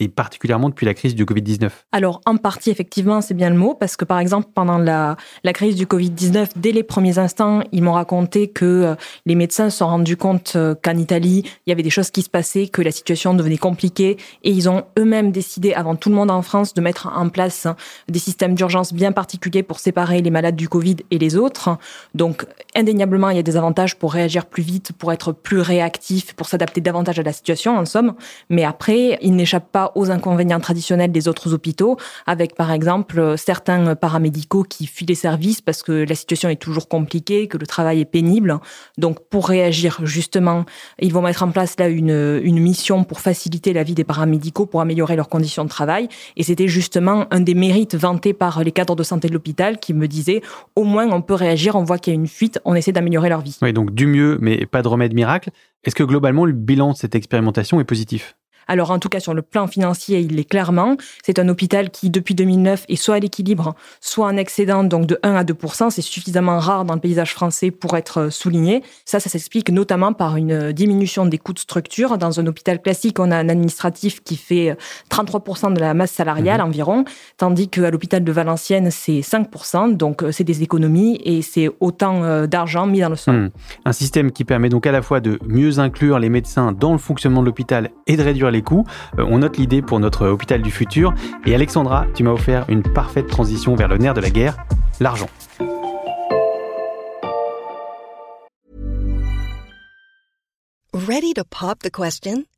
Et 0.00 0.08
particulièrement 0.08 0.68
depuis 0.68 0.86
la 0.86 0.94
crise 0.94 1.14
du 1.14 1.24
Covid-19 1.24 1.70
Alors, 1.92 2.20
en 2.26 2.36
partie, 2.36 2.70
effectivement, 2.70 3.20
c'est 3.20 3.34
bien 3.34 3.50
le 3.50 3.56
mot, 3.56 3.74
parce 3.74 3.96
que 3.96 4.04
par 4.04 4.18
exemple, 4.18 4.48
pendant 4.54 4.78
la, 4.78 5.16
la 5.44 5.52
crise 5.52 5.76
du 5.76 5.86
Covid-19, 5.86 6.48
dès 6.56 6.72
les 6.72 6.82
premiers 6.82 7.18
instants, 7.18 7.62
ils 7.72 7.82
m'ont 7.82 7.92
raconté 7.92 8.48
que 8.48 8.64
euh, 8.64 8.94
les 9.24 9.34
médecins 9.34 9.70
se 9.70 9.78
sont 9.78 9.86
rendus 9.86 10.16
compte 10.16 10.54
euh, 10.56 10.74
qu'en 10.80 10.96
Italie, 10.96 11.42
il 11.66 11.70
y 11.70 11.72
avait 11.72 11.82
des 11.82 11.90
choses 11.90 12.10
qui 12.10 12.22
se 12.22 12.30
passaient, 12.30 12.68
que 12.68 12.82
la 12.82 12.90
situation 12.90 13.34
devenait 13.34 13.56
compliquée, 13.56 14.16
et 14.42 14.50
ils 14.50 14.68
ont 14.68 14.84
eux-mêmes 14.98 15.32
décidé, 15.32 15.72
avant 15.74 15.96
tout 15.96 16.08
le 16.08 16.14
monde 16.14 16.30
en 16.30 16.42
France, 16.42 16.74
de 16.74 16.80
mettre 16.80 17.08
en 17.14 17.28
place 17.28 17.66
hein, 17.66 17.76
des 18.08 18.18
systèmes 18.18 18.54
d'urgence 18.54 18.92
bien 18.92 19.12
particuliers 19.12 19.62
pour 19.62 19.78
séparer 19.78 20.22
les 20.22 20.30
malades 20.30 20.56
du 20.56 20.68
Covid 20.68 20.96
et 21.10 21.18
les 21.18 21.36
autres. 21.36 21.78
Donc, 22.14 22.46
indéniablement, 22.74 23.30
il 23.30 23.36
y 23.36 23.40
a 23.40 23.42
des 23.42 23.56
avantages 23.56 23.96
pour 23.96 24.12
réagir 24.12 24.46
plus 24.46 24.62
vite, 24.62 24.92
pour 24.92 25.12
être 25.12 25.32
plus 25.32 25.60
réactif, 25.60 26.34
pour 26.34 26.48
s'adapter 26.48 26.80
davantage 26.80 27.18
à 27.18 27.22
la 27.22 27.32
situation, 27.32 27.76
en 27.76 27.84
somme. 27.84 28.14
Mais 28.50 28.64
après, 28.64 29.18
il 29.22 29.34
n'échappe 29.46 29.70
pas 29.70 29.92
aux 29.94 30.10
inconvénients 30.10 30.60
traditionnels 30.60 31.12
des 31.12 31.28
autres 31.28 31.54
hôpitaux, 31.54 31.96
avec 32.26 32.54
par 32.54 32.72
exemple 32.72 33.34
certains 33.36 33.94
paramédicaux 33.94 34.64
qui 34.64 34.86
fuient 34.86 35.06
les 35.06 35.14
services 35.14 35.60
parce 35.60 35.82
que 35.82 35.92
la 35.92 36.14
situation 36.14 36.48
est 36.48 36.60
toujours 36.60 36.88
compliquée, 36.88 37.46
que 37.46 37.56
le 37.56 37.66
travail 37.66 38.00
est 38.00 38.04
pénible. 38.04 38.58
Donc, 38.98 39.20
pour 39.28 39.48
réagir 39.48 40.00
justement, 40.02 40.64
ils 40.98 41.12
vont 41.12 41.22
mettre 41.22 41.44
en 41.44 41.50
place 41.50 41.76
là 41.78 41.88
une, 41.88 42.40
une 42.42 42.58
mission 42.58 43.04
pour 43.04 43.20
faciliter 43.20 43.72
la 43.72 43.84
vie 43.84 43.94
des 43.94 44.04
paramédicaux, 44.04 44.66
pour 44.66 44.80
améliorer 44.80 45.14
leurs 45.14 45.28
conditions 45.28 45.64
de 45.64 45.68
travail. 45.68 46.08
Et 46.36 46.42
c'était 46.42 46.68
justement 46.68 47.26
un 47.30 47.40
des 47.40 47.54
mérites 47.54 47.94
vantés 47.94 48.32
par 48.32 48.64
les 48.64 48.72
cadres 48.72 48.96
de 48.96 49.04
santé 49.04 49.28
de 49.28 49.32
l'hôpital 49.32 49.78
qui 49.78 49.94
me 49.94 50.08
disaient, 50.08 50.42
au 50.74 50.84
moins 50.84 51.08
on 51.10 51.22
peut 51.22 51.34
réagir, 51.34 51.76
on 51.76 51.84
voit 51.84 51.98
qu'il 51.98 52.12
y 52.12 52.16
a 52.16 52.18
une 52.18 52.26
fuite, 52.26 52.58
on 52.64 52.74
essaie 52.74 52.92
d'améliorer 52.92 53.28
leur 53.28 53.42
vie. 53.42 53.56
Oui, 53.62 53.72
donc 53.72 53.94
du 53.94 54.06
mieux, 54.06 54.38
mais 54.40 54.66
pas 54.66 54.82
de 54.82 54.88
remède 54.88 55.14
miracle. 55.14 55.50
Est-ce 55.84 55.94
que 55.94 56.02
globalement, 56.02 56.44
le 56.44 56.52
bilan 56.52 56.92
de 56.92 56.96
cette 56.96 57.14
expérimentation 57.14 57.78
est 57.80 57.84
positif? 57.84 58.36
Alors 58.66 58.90
en 58.90 58.98
tout 58.98 59.08
cas 59.08 59.20
sur 59.20 59.34
le 59.34 59.42
plan 59.42 59.66
financier, 59.66 60.20
il 60.20 60.38
est 60.38 60.44
clairement. 60.44 60.96
C'est 61.24 61.38
un 61.38 61.48
hôpital 61.48 61.90
qui 61.90 62.10
depuis 62.10 62.34
2009 62.34 62.84
est 62.88 62.96
soit 62.96 63.16
à 63.16 63.18
l'équilibre, 63.18 63.74
soit 64.00 64.26
en 64.26 64.36
excédent, 64.36 64.84
donc 64.84 65.06
de 65.06 65.18
1 65.22 65.34
à 65.34 65.44
2% 65.44 65.90
C'est 65.90 66.02
suffisamment 66.02 66.58
rare 66.58 66.84
dans 66.84 66.94
le 66.94 67.00
paysage 67.00 67.32
français 67.32 67.70
pour 67.70 67.96
être 67.96 68.22
euh, 68.22 68.30
souligné. 68.30 68.82
Ça, 69.04 69.20
ça 69.20 69.30
s'explique 69.30 69.70
notamment 69.70 70.12
par 70.12 70.36
une 70.36 70.72
diminution 70.72 71.26
des 71.26 71.38
coûts 71.38 71.52
de 71.52 71.58
structure. 71.58 72.18
Dans 72.18 72.40
un 72.40 72.46
hôpital 72.46 72.80
classique, 72.80 73.18
on 73.18 73.30
a 73.30 73.36
un 73.36 73.48
administratif 73.48 74.22
qui 74.22 74.36
fait 74.36 74.76
33 75.08 75.40
euh, 75.40 75.70
de 75.74 75.80
la 75.80 75.94
masse 75.94 76.12
salariale 76.12 76.60
mmh. 76.60 76.64
environ, 76.64 77.04
tandis 77.36 77.68
qu'à 77.68 77.90
l'hôpital 77.90 78.24
de 78.24 78.32
Valenciennes, 78.32 78.90
c'est 78.90 79.22
5 79.22 79.46
donc 79.96 80.22
euh, 80.22 80.32
c'est 80.32 80.44
des 80.44 80.62
économies 80.62 81.20
et 81.24 81.42
c'est 81.42 81.68
autant 81.80 82.46
d'argent 82.46 82.86
mis 82.86 83.00
dans 83.00 83.08
le 83.08 83.16
sol. 83.16 83.34
Mmh. 83.34 83.50
Un 83.84 83.92
système 83.92 84.32
qui 84.32 84.44
permet 84.44 84.68
donc 84.68 84.86
à 84.86 84.92
la 84.92 85.02
fois 85.02 85.20
de 85.20 85.38
mieux 85.46 85.78
inclure 85.78 86.18
les 86.18 86.28
médecins 86.28 86.72
dans 86.72 86.92
le 86.92 86.98
fonctionnement 86.98 87.40
de 87.40 87.46
l'hôpital 87.46 87.90
et 88.06 88.16
de 88.16 88.22
réduire 88.22 88.50
les 88.50 88.55
coups. 88.62 88.90
Euh, 89.18 89.24
on 89.28 89.38
note 89.38 89.56
l'idée 89.56 89.82
pour 89.82 90.00
notre 90.00 90.26
hôpital 90.26 90.62
du 90.62 90.70
futur. 90.70 91.14
Et 91.44 91.54
Alexandra, 91.54 92.06
tu 92.14 92.22
m'as 92.22 92.32
offert 92.32 92.64
une 92.68 92.82
parfaite 92.82 93.26
transition 93.26 93.74
vers 93.76 93.88
le 93.88 93.98
nerf 93.98 94.14
de 94.14 94.20
la 94.20 94.30
guerre, 94.30 94.56
l'argent. 95.00 95.28
Ready 100.92 101.34
to 101.34 101.44
pop 101.44 101.80
the 101.80 101.90
question? 101.90 102.46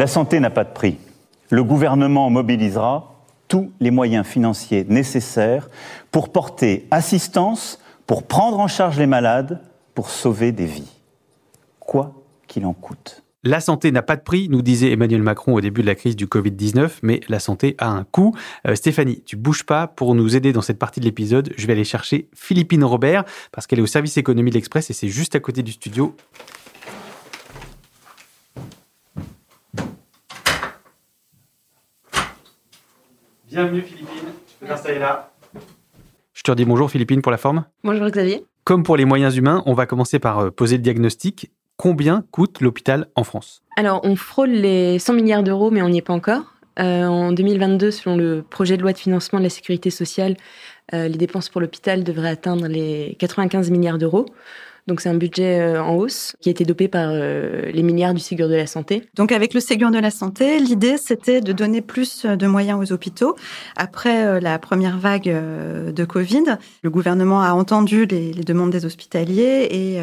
La 0.00 0.06
santé 0.06 0.40
n'a 0.40 0.48
pas 0.48 0.64
de 0.64 0.72
prix. 0.72 0.96
Le 1.50 1.62
gouvernement 1.62 2.30
mobilisera 2.30 3.22
tous 3.48 3.70
les 3.80 3.90
moyens 3.90 4.26
financiers 4.26 4.86
nécessaires 4.88 5.68
pour 6.10 6.32
porter 6.32 6.88
assistance, 6.90 7.78
pour 8.06 8.22
prendre 8.22 8.60
en 8.60 8.66
charge 8.66 8.98
les 8.98 9.06
malades, 9.06 9.60
pour 9.94 10.08
sauver 10.08 10.52
des 10.52 10.64
vies. 10.64 10.90
Quoi 11.80 12.14
qu'il 12.48 12.64
en 12.64 12.72
coûte. 12.72 13.24
La 13.44 13.60
santé 13.60 13.92
n'a 13.92 14.00
pas 14.00 14.16
de 14.16 14.22
prix, 14.22 14.48
nous 14.48 14.62
disait 14.62 14.90
Emmanuel 14.90 15.22
Macron 15.22 15.52
au 15.52 15.60
début 15.60 15.82
de 15.82 15.86
la 15.86 15.94
crise 15.94 16.16
du 16.16 16.24
Covid-19, 16.24 17.00
mais 17.02 17.20
la 17.28 17.38
santé 17.38 17.74
a 17.76 17.90
un 17.90 18.04
coût. 18.04 18.34
Euh, 18.66 18.74
Stéphanie, 18.74 19.22
tu 19.26 19.36
bouges 19.36 19.64
pas 19.64 19.86
pour 19.86 20.14
nous 20.14 20.34
aider 20.34 20.54
dans 20.54 20.62
cette 20.62 20.78
partie 20.78 21.00
de 21.00 21.04
l'épisode. 21.04 21.52
Je 21.58 21.66
vais 21.66 21.74
aller 21.74 21.84
chercher 21.84 22.30
Philippine 22.34 22.84
Robert 22.84 23.24
parce 23.52 23.66
qu'elle 23.66 23.80
est 23.80 23.82
au 23.82 23.86
service 23.86 24.16
économie 24.16 24.48
de 24.48 24.54
l'Express 24.54 24.88
et 24.88 24.94
c'est 24.94 25.08
juste 25.08 25.36
à 25.36 25.40
côté 25.40 25.62
du 25.62 25.72
studio. 25.72 26.16
Bienvenue 33.50 33.82
Philippine, 33.82 34.28
tu 34.46 34.54
peux 34.60 34.66
t'installer 34.66 35.00
là. 35.00 35.32
Je 36.34 36.42
te 36.44 36.52
redis 36.52 36.64
bonjour 36.64 36.88
Philippine 36.88 37.20
pour 37.20 37.32
la 37.32 37.36
forme. 37.36 37.64
Bonjour 37.82 38.08
Xavier. 38.08 38.44
Comme 38.62 38.84
pour 38.84 38.96
les 38.96 39.04
moyens 39.04 39.36
humains, 39.36 39.64
on 39.66 39.74
va 39.74 39.86
commencer 39.86 40.20
par 40.20 40.38
euh, 40.38 40.50
poser 40.52 40.76
le 40.76 40.84
diagnostic. 40.84 41.50
Combien 41.76 42.24
coûte 42.30 42.60
l'hôpital 42.60 43.08
en 43.16 43.24
France? 43.24 43.64
Alors 43.76 44.02
on 44.04 44.14
frôle 44.14 44.50
les 44.50 45.00
100 45.00 45.14
milliards 45.14 45.42
d'euros 45.42 45.72
mais 45.72 45.82
on 45.82 45.88
n'y 45.88 45.98
est 45.98 46.02
pas 46.02 46.12
encore. 46.12 46.54
Euh, 46.78 47.06
en 47.06 47.32
2022, 47.32 47.90
selon 47.90 48.16
le 48.16 48.44
projet 48.48 48.76
de 48.76 48.82
loi 48.82 48.92
de 48.92 48.98
financement 48.98 49.40
de 49.40 49.44
la 49.44 49.50
sécurité 49.50 49.90
sociale, 49.90 50.36
euh, 50.94 51.08
les 51.08 51.18
dépenses 51.18 51.48
pour 51.48 51.60
l'hôpital 51.60 52.04
devraient 52.04 52.30
atteindre 52.30 52.68
les 52.68 53.16
95 53.18 53.72
milliards 53.72 53.98
d'euros. 53.98 54.26
Donc 54.86 55.00
c'est 55.00 55.08
un 55.08 55.14
budget 55.14 55.60
euh, 55.60 55.82
en 55.82 55.96
hausse 55.96 56.36
qui 56.40 56.48
a 56.48 56.52
été 56.52 56.64
dopé 56.64 56.88
par 56.88 57.10
euh, 57.12 57.70
les 57.72 57.82
milliards 57.82 58.14
du 58.14 58.20
Ségur 58.20 58.48
de 58.48 58.54
la 58.54 58.66
santé. 58.66 59.08
Donc 59.14 59.32
avec 59.32 59.54
le 59.54 59.60
Ségur 59.60 59.90
de 59.90 59.98
la 59.98 60.10
santé, 60.10 60.58
l'idée 60.58 60.96
c'était 60.96 61.40
de 61.40 61.52
donner 61.52 61.80
plus 61.80 62.26
de 62.26 62.46
moyens 62.46 62.80
aux 62.80 62.92
hôpitaux. 62.92 63.36
Après 63.76 64.26
euh, 64.26 64.40
la 64.40 64.58
première 64.58 64.98
vague 64.98 65.30
de 65.30 66.04
Covid, 66.04 66.56
le 66.82 66.90
gouvernement 66.90 67.42
a 67.42 67.52
entendu 67.52 68.06
les, 68.06 68.32
demandes 68.32 68.70
des 68.70 68.86
hospitaliers 68.86 69.68
et 69.70 70.00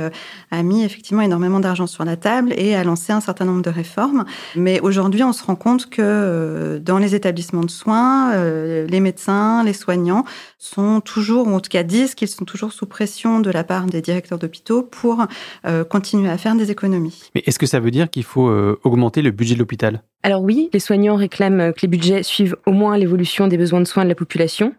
a 0.51 0.63
mis 0.63 0.83
effectivement 0.83 1.21
énormément 1.21 1.59
d'argent 1.59 1.87
sur 1.87 2.05
la 2.05 2.15
table 2.15 2.53
et 2.55 2.75
a 2.75 2.83
lancé 2.83 3.11
un 3.13 3.19
certain 3.19 3.45
nombre 3.45 3.61
de 3.61 3.69
réformes. 3.69 4.25
Mais 4.55 4.79
aujourd'hui, 4.79 5.23
on 5.23 5.33
se 5.33 5.43
rend 5.43 5.55
compte 5.55 5.89
que 5.89 6.79
dans 6.83 6.97
les 6.97 7.15
établissements 7.15 7.63
de 7.63 7.69
soins, 7.69 8.33
les 8.35 8.99
médecins, 8.99 9.63
les 9.63 9.73
soignants 9.73 10.23
sont 10.57 11.01
toujours, 11.01 11.47
ou 11.47 11.53
en 11.53 11.59
tout 11.59 11.69
cas 11.69 11.83
disent 11.83 12.15
qu'ils 12.15 12.27
sont 12.27 12.45
toujours 12.45 12.71
sous 12.71 12.87
pression 12.87 13.39
de 13.39 13.51
la 13.51 13.63
part 13.63 13.85
des 13.85 14.01
directeurs 14.01 14.39
d'hôpitaux 14.39 14.81
pour 14.81 15.25
euh, 15.65 15.83
continuer 15.83 16.29
à 16.29 16.37
faire 16.37 16.55
des 16.55 16.71
économies. 16.71 17.29
Mais 17.35 17.43
est-ce 17.45 17.59
que 17.59 17.67
ça 17.67 17.79
veut 17.79 17.91
dire 17.91 18.09
qu'il 18.09 18.23
faut 18.23 18.49
euh, 18.49 18.79
augmenter 18.83 19.21
le 19.21 19.31
budget 19.31 19.53
de 19.53 19.59
l'hôpital? 19.59 20.03
Alors 20.23 20.41
oui, 20.41 20.69
les 20.73 20.79
soignants 20.79 21.15
réclament 21.15 21.73
que 21.73 21.81
les 21.83 21.87
budgets 21.87 22.23
suivent 22.23 22.57
au 22.65 22.71
moins 22.71 22.97
l'évolution 22.97 23.47
des 23.47 23.57
besoins 23.57 23.79
de 23.79 23.85
soins 23.85 24.03
de 24.03 24.09
la 24.09 24.15
population, 24.15 24.73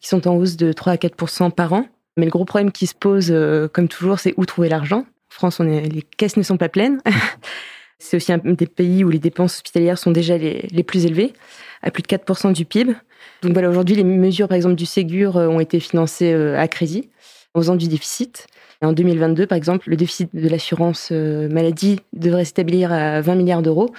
qui 0.00 0.08
sont 0.08 0.26
en 0.26 0.34
hausse 0.34 0.56
de 0.56 0.72
3 0.72 0.94
à 0.94 0.96
4% 0.96 1.52
par 1.52 1.72
an. 1.72 1.86
Mais 2.16 2.24
le 2.24 2.30
gros 2.30 2.44
problème 2.44 2.72
qui 2.72 2.86
se 2.86 2.94
pose, 2.94 3.30
euh, 3.30 3.68
comme 3.68 3.88
toujours, 3.88 4.18
c'est 4.18 4.34
où 4.36 4.44
trouver 4.44 4.68
l'argent. 4.68 5.00
En 5.00 5.32
France, 5.32 5.60
on 5.60 5.68
est, 5.68 5.88
les 5.88 6.02
caisses 6.02 6.36
ne 6.36 6.42
sont 6.42 6.56
pas 6.56 6.68
pleines. 6.68 7.00
c'est 8.00 8.16
aussi 8.16 8.32
un 8.32 8.38
des 8.38 8.66
pays 8.66 9.04
où 9.04 9.10
les 9.10 9.20
dépenses 9.20 9.56
hospitalières 9.56 9.96
sont 9.96 10.10
déjà 10.10 10.36
les, 10.36 10.66
les 10.72 10.82
plus 10.82 11.06
élevées, 11.06 11.32
à 11.82 11.92
plus 11.92 12.02
de 12.02 12.08
4% 12.08 12.52
du 12.52 12.64
PIB. 12.64 12.94
Donc 13.42 13.52
voilà, 13.52 13.68
aujourd'hui, 13.68 13.96
les 13.96 14.04
mesures, 14.04 14.48
par 14.48 14.56
exemple, 14.56 14.74
du 14.74 14.86
Ségur 14.86 15.36
ont 15.36 15.60
été 15.60 15.80
financées 15.80 16.32
à 16.34 16.68
crédit, 16.68 17.10
en 17.54 17.60
faisant 17.60 17.76
du 17.76 17.88
déficit. 17.88 18.46
En 18.82 18.94
2022, 18.94 19.46
par 19.46 19.58
exemple, 19.58 19.90
le 19.90 19.96
déficit 19.96 20.34
de 20.34 20.48
l'assurance 20.48 21.10
euh, 21.12 21.50
maladie 21.50 22.00
devrait 22.14 22.46
s'établir 22.46 22.90
à 22.90 23.20
20 23.20 23.34
milliards 23.34 23.60
d'euros. 23.60 23.90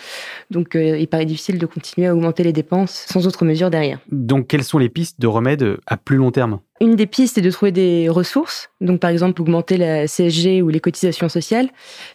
Donc, 0.49 0.75
euh, 0.75 0.97
il 0.97 1.07
paraît 1.07 1.27
difficile 1.27 1.59
de 1.59 1.65
continuer 1.67 2.07
à 2.07 2.15
augmenter 2.15 2.41
les 2.41 2.51
dépenses 2.51 3.05
sans 3.07 3.27
autre 3.27 3.45
mesure 3.45 3.69
derrière. 3.69 3.99
Donc, 4.11 4.47
quelles 4.47 4.63
sont 4.63 4.79
les 4.79 4.89
pistes 4.89 5.21
de 5.21 5.27
remède 5.27 5.77
à 5.85 5.97
plus 5.97 6.17
long 6.17 6.31
terme? 6.31 6.59
Une 6.81 6.95
des 6.95 7.05
pistes 7.05 7.37
est 7.37 7.41
de 7.41 7.51
trouver 7.51 7.71
des 7.71 8.09
ressources, 8.09 8.71
donc 8.81 8.99
par 8.99 9.11
exemple 9.11 9.39
augmenter 9.39 9.77
la 9.77 10.07
CSG 10.07 10.63
ou 10.63 10.69
les 10.69 10.79
cotisations 10.79 11.29
sociales, 11.29 11.69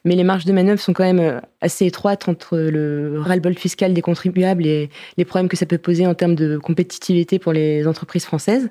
mais 0.05 0.17
les 0.17 0.25
marges 0.25 0.45
de 0.45 0.53
manœuvre 0.53 0.81
sont 0.81 0.93
quand 0.93 1.05
même 1.05 1.21
euh, 1.21 1.41
assez 1.61 1.87
étroites 1.87 2.29
entre 2.29 2.59
le 2.59 3.21
ras-le-bol 3.21 3.55
fiscal 3.55 3.95
des 3.95 4.03
contribuables 4.03 4.67
et 4.67 4.91
les 5.17 5.25
problèmes 5.25 5.49
que 5.49 5.57
ça 5.57 5.67
peut 5.67 5.79
poser 5.79 6.05
en 6.05 6.15
termes 6.15 6.35
de 6.35 6.59
compétitivité 6.59 7.39
pour 7.39 7.53
les 7.53 7.87
entreprises 7.87 8.25
françaises. 8.25 8.69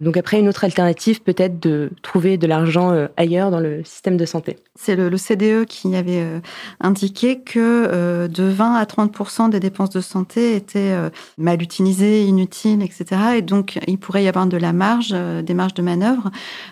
Donc 0.00 0.16
après, 0.16 0.38
une 0.38 0.48
autre 0.48 0.62
alternative 0.62 1.22
peut-être 1.22 1.58
de 1.58 1.90
trouver 2.02 2.38
de 2.38 2.46
l'argent 2.46 2.92
euh, 2.92 3.08
ailleurs 3.16 3.50
dans 3.50 3.58
le 3.58 3.82
système 3.82 4.16
de 4.16 4.24
santé. 4.26 4.56
C'est 4.76 4.94
le, 4.94 5.16
CDE 5.16 5.64
qui 5.64 5.96
avait 5.96 6.22
euh, 6.22 6.38
indiqué 6.80 7.40
que 7.40 7.58
euh, 7.58 8.28
de 8.28 8.44
20 8.44 8.74
à 8.74 8.86
30 8.86 9.50
des 9.50 9.58
dépenses 9.58 9.90
de 9.90 10.00
santé 10.00 10.54
étaient 10.54 10.94
mal 11.36 11.60
utilisées, 11.60 12.24
inutiles, 12.24 12.82
etc. 12.82 13.06
Et 13.38 13.42
donc, 13.42 13.80
il 13.88 13.98
pourrait 13.98 14.22
y 14.22 14.28
avoir 14.28 14.46
de 14.46 14.56
la 14.56 14.72
marge, 14.72 15.10
des 15.10 15.54
marges 15.54 15.74
de 15.74 15.82
manœuvre, 15.82 16.30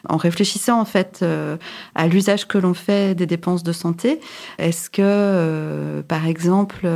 en 0.08 0.16
réfléchissant 0.16 0.80
en 0.80 0.84
fait 0.84 1.24
à 1.94 2.06
l'usage 2.06 2.46
que 2.46 2.58
l'on 2.58 2.74
fait 2.74 3.14
des 3.14 3.26
dépenses 3.26 3.62
de 3.62 3.72
santé. 3.72 4.20
Est-ce 4.58 4.90
que, 4.90 6.02
par 6.02 6.26
exemple, 6.26 6.86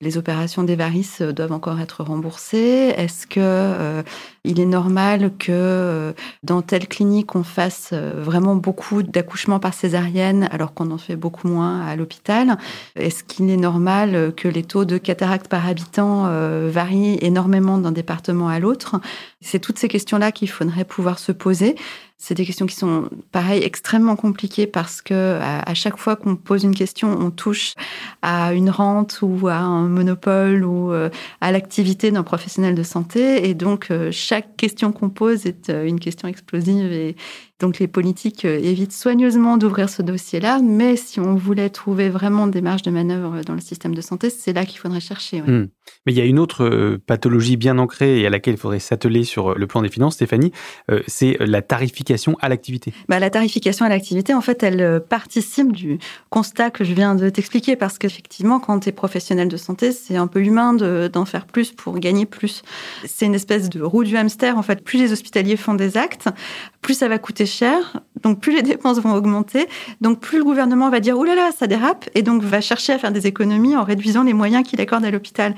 les 0.00 0.18
opérations 0.18 0.64
des 0.64 0.76
varices 0.76 1.22
doivent 1.22 1.52
encore 1.52 1.80
être 1.80 2.02
remboursées? 2.02 2.92
Est-ce 2.96 3.26
que 3.26 4.02
il 4.44 4.60
est 4.60 4.66
normal 4.66 5.32
que 5.38 5.77
euh, 5.78 6.12
dans 6.42 6.62
telle 6.62 6.88
clinique, 6.88 7.34
on 7.34 7.42
fasse 7.42 7.90
euh, 7.92 8.12
vraiment 8.16 8.56
beaucoup 8.56 9.02
d'accouchements 9.02 9.60
par 9.60 9.74
césarienne 9.74 10.48
alors 10.50 10.74
qu'on 10.74 10.90
en 10.90 10.98
fait 10.98 11.16
beaucoup 11.16 11.48
moins 11.48 11.80
à 11.80 11.96
l'hôpital. 11.96 12.58
Est-ce 12.96 13.24
qu'il 13.24 13.50
est 13.50 13.56
normal 13.56 14.32
que 14.36 14.48
les 14.48 14.62
taux 14.62 14.84
de 14.84 14.98
cataracte 14.98 15.48
par 15.48 15.66
habitant 15.66 16.26
euh, 16.26 16.68
varient 16.72 17.18
énormément 17.20 17.78
d'un 17.78 17.92
département 17.92 18.48
à 18.48 18.58
l'autre? 18.58 19.00
C'est 19.40 19.60
toutes 19.60 19.78
ces 19.78 19.88
questions-là 19.88 20.32
qu'il 20.32 20.50
faudrait 20.50 20.84
pouvoir 20.84 21.18
se 21.18 21.32
poser. 21.32 21.76
C'est 22.20 22.34
des 22.34 22.44
questions 22.44 22.66
qui 22.66 22.74
sont, 22.74 23.08
pareil, 23.30 23.62
extrêmement 23.62 24.16
compliquées 24.16 24.66
parce 24.66 25.00
que 25.02 25.38
à, 25.40 25.72
chaque 25.74 25.96
fois 25.96 26.16
qu'on 26.16 26.34
pose 26.34 26.64
une 26.64 26.74
question, 26.74 27.16
on 27.16 27.30
touche 27.30 27.74
à 28.22 28.52
une 28.54 28.70
rente 28.70 29.20
ou 29.22 29.46
à 29.46 29.54
un 29.54 29.86
monopole 29.86 30.64
ou 30.64 30.92
euh, 30.92 31.10
à 31.40 31.52
l'activité 31.52 32.10
d'un 32.10 32.24
professionnel 32.24 32.74
de 32.74 32.82
santé. 32.82 33.48
Et 33.48 33.54
donc, 33.54 33.92
euh, 33.92 34.10
chaque 34.10 34.56
question 34.56 34.90
qu'on 34.90 35.10
pose 35.10 35.46
est 35.46 35.70
euh, 35.70 35.84
une 35.84 36.00
question 36.00 36.26
explosive 36.26 36.92
et, 36.92 37.14
donc 37.60 37.80
les 37.80 37.88
politiques 37.88 38.44
euh, 38.44 38.58
évitent 38.58 38.92
soigneusement 38.92 39.56
d'ouvrir 39.56 39.88
ce 39.88 40.02
dossier-là, 40.02 40.60
mais 40.62 40.96
si 40.96 41.18
on 41.18 41.34
voulait 41.34 41.70
trouver 41.70 42.08
vraiment 42.08 42.46
des 42.46 42.60
marges 42.60 42.82
de 42.82 42.90
manœuvre 42.90 43.40
dans 43.44 43.54
le 43.54 43.60
système 43.60 43.94
de 43.94 44.00
santé, 44.00 44.30
c'est 44.30 44.52
là 44.52 44.64
qu'il 44.64 44.78
faudrait 44.78 45.00
chercher. 45.00 45.40
Hmm. 45.40 45.68
Mais 46.06 46.12
il 46.12 46.18
y 46.18 46.20
a 46.20 46.24
une 46.24 46.38
autre 46.38 46.64
euh, 46.64 46.98
pathologie 47.04 47.56
bien 47.56 47.78
ancrée 47.78 48.20
et 48.20 48.26
à 48.26 48.30
laquelle 48.30 48.54
il 48.54 48.60
faudrait 48.60 48.78
s'atteler 48.78 49.24
sur 49.24 49.50
euh, 49.50 49.54
le 49.56 49.66
plan 49.66 49.82
des 49.82 49.88
finances, 49.88 50.14
Stéphanie, 50.14 50.52
c'est 51.06 51.36
la 51.40 51.62
tarification 51.62 52.36
à 52.40 52.48
l'activité. 52.48 52.92
Bah, 53.08 53.18
la 53.18 53.30
tarification 53.30 53.84
à 53.84 53.88
l'activité, 53.88 54.34
en 54.34 54.40
fait, 54.40 54.62
elle 54.62 55.02
participe 55.08 55.72
du 55.72 55.98
constat 56.30 56.70
que 56.70 56.84
je 56.84 56.92
viens 56.92 57.14
de 57.14 57.28
t'expliquer, 57.28 57.76
parce 57.76 57.98
qu'effectivement, 57.98 58.58
quand 58.58 58.80
tu 58.80 58.88
es 58.88 58.92
professionnel 58.92 59.48
de 59.48 59.56
santé, 59.56 59.92
c'est 59.92 60.16
un 60.16 60.26
peu 60.26 60.42
humain 60.42 60.74
d'en 60.74 61.24
faire 61.24 61.46
plus 61.46 61.72
pour 61.72 61.98
gagner 61.98 62.26
plus. 62.26 62.62
C'est 63.04 63.26
une 63.26 63.34
espèce 63.34 63.68
de 63.68 63.82
roue 63.82 64.04
du 64.04 64.16
hamster, 64.16 64.56
en 64.56 64.62
fait. 64.62 64.82
Plus 64.82 64.98
les 64.98 65.12
hospitaliers 65.12 65.56
font 65.56 65.74
des 65.74 65.96
actes, 65.96 66.28
plus 66.80 66.94
ça 66.94 67.08
va 67.08 67.18
coûter 67.18 67.46
cher, 67.46 68.00
donc 68.22 68.40
plus 68.40 68.54
les 68.54 68.62
dépenses 68.62 68.98
vont 69.00 69.14
augmenter, 69.14 69.66
donc 70.00 70.20
plus 70.20 70.38
le 70.38 70.44
gouvernement 70.44 70.90
va 70.90 71.00
dire 71.00 71.18
«Ouh 71.18 71.24
là 71.24 71.34
là, 71.34 71.50
ça 71.56 71.66
dérape», 71.66 72.08
et 72.14 72.22
donc 72.22 72.42
va 72.42 72.60
chercher 72.60 72.92
à 72.92 72.98
faire 72.98 73.12
des 73.12 73.26
économies 73.26 73.76
en 73.76 73.84
réduisant 73.84 74.22
les 74.22 74.32
moyens 74.32 74.66
qu'il 74.66 74.80
accorde 74.80 75.04
à 75.04 75.10
l'hôpital. 75.10 75.54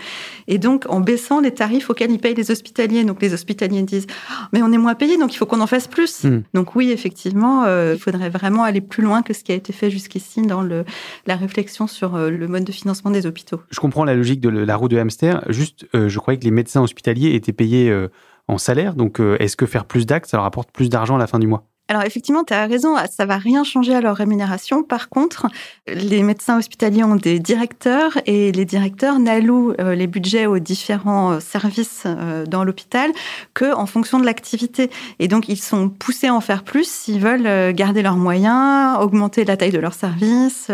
Et 0.48 0.58
donc 0.58 0.86
en 0.88 1.00
baissant 1.00 1.40
les 1.40 1.52
tarifs 1.52 1.90
auxquels 1.90 2.10
ils 2.10 2.18
payent 2.18 2.34
les 2.34 2.50
hospitaliers. 2.50 3.04
Donc 3.04 3.20
les 3.22 3.34
hospitaliers 3.34 3.82
disent 3.82 4.06
ah, 4.30 4.48
Mais 4.52 4.62
on 4.62 4.72
est 4.72 4.78
moins 4.78 4.94
payés, 4.94 5.18
donc 5.18 5.34
il 5.34 5.36
faut 5.36 5.46
qu'on 5.46 5.60
en 5.60 5.66
fasse 5.66 5.88
plus 5.88 6.24
hmm.». 6.24 6.42
Donc 6.54 6.74
oui, 6.74 6.90
effectivement, 6.90 7.64
euh, 7.64 7.94
il 7.96 8.00
faudrait 8.00 8.30
vraiment 8.30 8.64
aller 8.64 8.80
plus 8.80 9.02
loin 9.02 9.22
que 9.22 9.32
ce 9.32 9.44
qui 9.44 9.52
a 9.52 9.54
été 9.54 9.72
fait 9.72 9.90
jusqu'ici 9.90 10.42
dans 10.42 10.62
le, 10.62 10.84
la 11.26 11.36
réflexion 11.36 11.86
sur 11.86 12.16
euh, 12.16 12.30
le 12.30 12.48
mode 12.48 12.64
de 12.64 12.72
financement 12.72 13.10
des 13.10 13.26
hôpitaux. 13.26 13.60
Je 13.70 13.80
comprends 13.80 14.04
la 14.04 14.14
logique 14.14 14.40
de 14.40 14.48
la 14.48 14.76
roue 14.76 14.88
de 14.88 14.98
hamster, 14.98 15.44
juste 15.48 15.86
euh, 15.94 16.08
je 16.08 16.18
croyais 16.18 16.38
que 16.38 16.44
les 16.44 16.50
médecins 16.50 16.82
hospitaliers 16.82 17.34
étaient 17.34 17.52
payés 17.52 17.90
en 18.50 18.58
salaire. 18.58 18.94
Donc, 18.94 19.20
est-ce 19.38 19.56
que 19.56 19.66
faire 19.66 19.84
plus 19.84 20.06
d'actes, 20.06 20.28
ça 20.28 20.36
leur 20.36 20.46
apporte 20.46 20.70
plus 20.70 20.88
d'argent 20.88 21.16
à 21.16 21.18
la 21.18 21.26
fin 21.26 21.38
du 21.38 21.46
mois? 21.46 21.64
Alors 21.90 22.04
effectivement, 22.04 22.44
tu 22.44 22.54
as 22.54 22.66
raison, 22.66 22.94
ça 23.10 23.26
va 23.26 23.36
rien 23.36 23.64
changer 23.64 23.96
à 23.96 24.00
leur 24.00 24.14
rémunération. 24.14 24.84
Par 24.84 25.08
contre, 25.08 25.48
les 25.88 26.22
médecins 26.22 26.56
hospitaliers 26.56 27.02
ont 27.02 27.16
des 27.16 27.40
directeurs 27.40 28.16
et 28.26 28.52
les 28.52 28.64
directeurs 28.64 29.18
n'allouent 29.18 29.74
euh, 29.80 29.96
les 29.96 30.06
budgets 30.06 30.46
aux 30.46 30.60
différents 30.60 31.32
euh, 31.32 31.40
services 31.40 32.04
euh, 32.06 32.46
dans 32.46 32.62
l'hôpital 32.62 33.10
que 33.54 33.74
en 33.74 33.86
fonction 33.86 34.20
de 34.20 34.24
l'activité. 34.24 34.88
Et 35.18 35.26
donc 35.26 35.48
ils 35.48 35.60
sont 35.60 35.88
poussés 35.88 36.28
à 36.28 36.34
en 36.34 36.40
faire 36.40 36.62
plus 36.62 36.88
s'ils 36.88 37.18
veulent 37.18 37.72
garder 37.72 38.02
leurs 38.02 38.16
moyens, 38.16 38.96
augmenter 39.00 39.44
la 39.44 39.56
taille 39.56 39.72
de 39.72 39.80
leurs 39.80 39.94
services. 39.94 40.70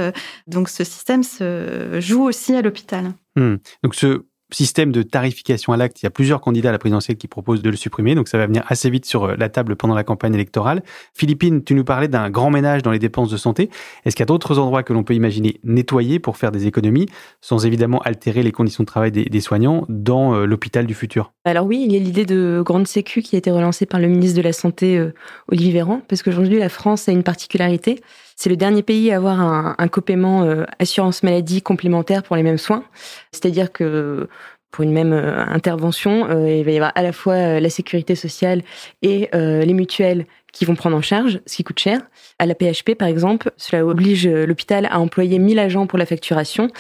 Donc 0.46 0.68
ce 0.68 0.84
système 0.84 1.22
se 1.22 1.98
joue 1.98 2.24
aussi 2.24 2.54
à 2.54 2.60
l'hôpital. 2.60 3.14
Hmm. 3.36 3.56
Donc 3.82 3.94
ce 3.94 4.26
système 4.52 4.92
de 4.92 5.02
tarification 5.02 5.72
à 5.72 5.76
l'acte, 5.76 6.02
il 6.02 6.04
y 6.04 6.06
a 6.06 6.10
plusieurs 6.10 6.40
candidats 6.40 6.68
à 6.68 6.72
la 6.72 6.78
présidentielle 6.78 7.16
qui 7.16 7.26
proposent 7.26 7.62
de 7.62 7.70
le 7.70 7.76
supprimer, 7.76 8.14
donc 8.14 8.28
ça 8.28 8.38
va 8.38 8.46
venir 8.46 8.62
assez 8.68 8.88
vite 8.90 9.04
sur 9.04 9.24
euh, 9.24 9.34
la 9.36 9.48
table 9.48 9.76
pendant 9.76 9.94
la 9.94 10.04
campagne 10.04 10.34
électorale. 10.34 10.82
Philippine, 11.14 11.64
tu 11.64 11.74
nous 11.74 11.84
parlais 11.84 12.08
d'un 12.08 12.30
grand 12.30 12.50
ménage 12.50 12.82
dans 12.82 12.92
les 12.92 12.98
dépenses 12.98 13.30
de 13.30 13.36
santé. 13.36 13.70
Est-ce 14.04 14.14
qu'il 14.14 14.22
y 14.22 14.24
a 14.24 14.26
d'autres 14.26 14.58
endroits 14.58 14.82
que 14.82 14.92
l'on 14.92 15.02
peut 15.02 15.14
imaginer 15.14 15.60
nettoyer 15.64 16.18
pour 16.18 16.36
faire 16.36 16.52
des 16.52 16.66
économies, 16.66 17.06
sans 17.40 17.66
évidemment 17.66 18.00
altérer 18.02 18.42
les 18.42 18.52
conditions 18.52 18.84
de 18.84 18.86
travail 18.86 19.10
des, 19.10 19.40
soignants 19.40 19.84
dans 19.88 20.34
euh, 20.34 20.46
l'hôpital 20.46 20.86
du 20.86 20.94
futur? 20.94 21.32
Alors 21.44 21.66
oui, 21.66 21.82
il 21.84 21.92
y 21.92 21.96
a 21.96 21.98
l'idée 21.98 22.24
de 22.24 22.62
grande 22.64 22.86
sécu 22.86 23.22
qui 23.22 23.36
a 23.36 23.38
été 23.38 23.50
relancée 23.50 23.86
par 23.86 24.00
le 24.00 24.08
ministre 24.08 24.36
de 24.36 24.42
la 24.42 24.52
Santé, 24.52 24.96
euh, 24.96 25.12
Olivier 25.48 25.72
Véran, 25.72 26.02
parce 26.08 26.22
qu'aujourd'hui 26.22 26.58
la 26.58 26.68
France 26.68 27.08
a 27.08 27.12
une 27.12 27.22
particularité, 27.22 28.00
c'est 28.36 28.50
le 28.50 28.56
dernier 28.56 28.82
pays 28.82 29.10
à 29.10 29.16
avoir 29.16 29.40
un, 29.40 29.74
un 29.78 29.88
copaiement 29.88 30.44
euh, 30.44 30.64
assurance 30.78 31.22
maladie 31.22 31.62
complémentaire 31.62 32.22
pour 32.22 32.36
les 32.36 32.42
mêmes 32.42 32.58
soins. 32.58 32.84
C'est-à-dire 33.32 33.72
que 33.72 34.28
pour 34.70 34.84
une 34.84 34.92
même 34.92 35.14
euh, 35.14 35.42
intervention, 35.46 36.28
euh, 36.28 36.50
il 36.50 36.64
va 36.64 36.70
y 36.70 36.76
avoir 36.76 36.92
à 36.94 37.02
la 37.02 37.12
fois 37.12 37.58
la 37.58 37.70
sécurité 37.70 38.14
sociale 38.14 38.62
et 39.00 39.30
les 39.32 39.72
mutuelles 39.72 40.26
qui 40.52 40.64
vont 40.64 40.74
prendre 40.74 40.96
en 40.96 41.02
charge, 41.02 41.40
ce 41.46 41.56
qui 41.56 41.64
coûte 41.64 41.78
cher. 41.78 42.00
À 42.38 42.46
la 42.46 42.54
PHP, 42.54 42.94
par 42.94 43.08
exemple, 43.08 43.50
cela 43.56 43.84
oblige 43.86 44.26
l'hôpital 44.26 44.86
à 44.90 45.00
employer 45.00 45.38
1000 45.38 45.58
agents 45.58 45.86
pour 45.86 45.98
la 45.98 46.06
facturation 46.06 46.70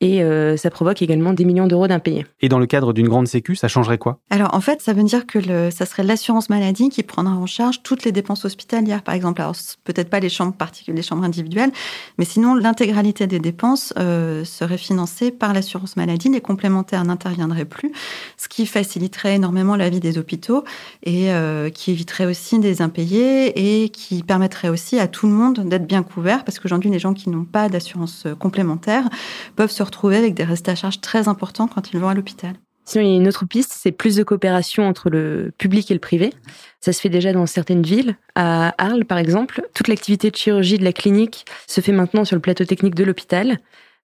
et 0.00 0.22
euh, 0.22 0.56
ça 0.56 0.70
provoque 0.70 1.00
également 1.00 1.32
des 1.32 1.44
millions 1.44 1.66
d'euros 1.66 1.86
d'impayés. 1.86 2.26
Et 2.40 2.48
dans 2.48 2.58
le 2.58 2.66
cadre 2.66 2.92
d'une 2.92 3.08
grande 3.08 3.26
sécu, 3.26 3.56
ça 3.56 3.66
changerait 3.66 3.96
quoi? 3.96 4.18
Alors 4.28 4.54
en 4.54 4.60
fait, 4.60 4.82
ça 4.82 4.92
veut 4.92 5.02
dire 5.02 5.26
que 5.26 5.38
le, 5.38 5.70
ça 5.70 5.86
serait 5.86 6.02
l'assurance 6.02 6.50
maladie 6.50 6.90
qui 6.90 7.02
prendra 7.02 7.34
en 7.34 7.46
charge 7.46 7.82
toutes 7.82 8.04
les 8.04 8.12
dépenses 8.12 8.44
hospitalières, 8.44 9.02
par 9.02 9.14
exemple. 9.14 9.40
Alors 9.40 9.54
peut-être 9.84 10.10
pas 10.10 10.20
les 10.20 10.28
chambres 10.28 10.52
particulières, 10.52 10.96
les 10.96 11.02
chambres 11.02 11.24
individuelles, 11.24 11.72
mais 12.18 12.26
sinon 12.26 12.54
l'intégralité 12.54 13.26
des 13.26 13.38
dépenses 13.38 13.94
euh, 13.98 14.44
serait 14.44 14.76
financée 14.76 15.30
par 15.30 15.54
l'assurance 15.54 15.96
maladie. 15.96 16.28
Les 16.28 16.42
complémentaires 16.42 17.04
n'interviendraient 17.04 17.64
plus, 17.64 17.92
ce 18.36 18.48
qui 18.48 18.66
faciliterait 18.66 19.36
énormément 19.36 19.76
la 19.76 19.88
vie 19.88 20.00
des 20.00 20.18
hôpitaux 20.18 20.64
et 21.04 21.32
euh, 21.32 21.70
qui 21.70 21.90
éviterait 21.92 22.26
aussi 22.26 22.58
des 22.58 22.82
impayés 22.82 23.84
et 23.84 23.88
qui 23.88 24.22
permettrait 24.22 24.68
aussi 24.68 24.98
à 24.98 25.06
tout 25.06 25.26
le 25.26 25.32
monde 25.32 25.66
d'être 25.66 25.86
bien 25.86 26.02
couvert, 26.02 26.44
parce 26.44 26.58
qu'aujourd'hui 26.58 26.90
les 26.90 26.98
gens 26.98 27.14
qui 27.14 27.30
n'ont 27.30 27.44
pas 27.44 27.70
d'assurance 27.70 28.26
complémentaire 28.38 29.08
peuvent 29.54 29.70
se 29.70 29.85
retrouver 29.86 30.16
avec 30.16 30.34
des 30.34 30.44
restes 30.44 30.68
à 30.68 30.74
charge 30.74 31.00
très 31.00 31.28
importants 31.28 31.68
quand 31.68 31.92
ils 31.92 31.98
vont 31.98 32.08
à 32.08 32.14
l'hôpital. 32.14 32.54
Sinon, 32.84 33.04
il 33.04 33.10
y 33.10 33.12
a 33.14 33.16
une 33.16 33.26
autre 33.26 33.44
piste, 33.46 33.72
c'est 33.74 33.90
plus 33.90 34.14
de 34.14 34.22
coopération 34.22 34.86
entre 34.86 35.10
le 35.10 35.52
public 35.58 35.90
et 35.90 35.94
le 35.94 36.00
privé. 36.00 36.32
Ça 36.80 36.92
se 36.92 37.00
fait 37.00 37.08
déjà 37.08 37.32
dans 37.32 37.44
certaines 37.46 37.82
villes. 37.82 38.16
À 38.36 38.74
Arles, 38.78 39.04
par 39.04 39.18
exemple, 39.18 39.62
toute 39.74 39.88
l'activité 39.88 40.30
de 40.30 40.36
chirurgie 40.36 40.78
de 40.78 40.84
la 40.84 40.92
clinique 40.92 41.46
se 41.66 41.80
fait 41.80 41.90
maintenant 41.90 42.24
sur 42.24 42.36
le 42.36 42.40
plateau 42.40 42.64
technique 42.64 42.94
de 42.94 43.02
l'hôpital, 43.02 43.58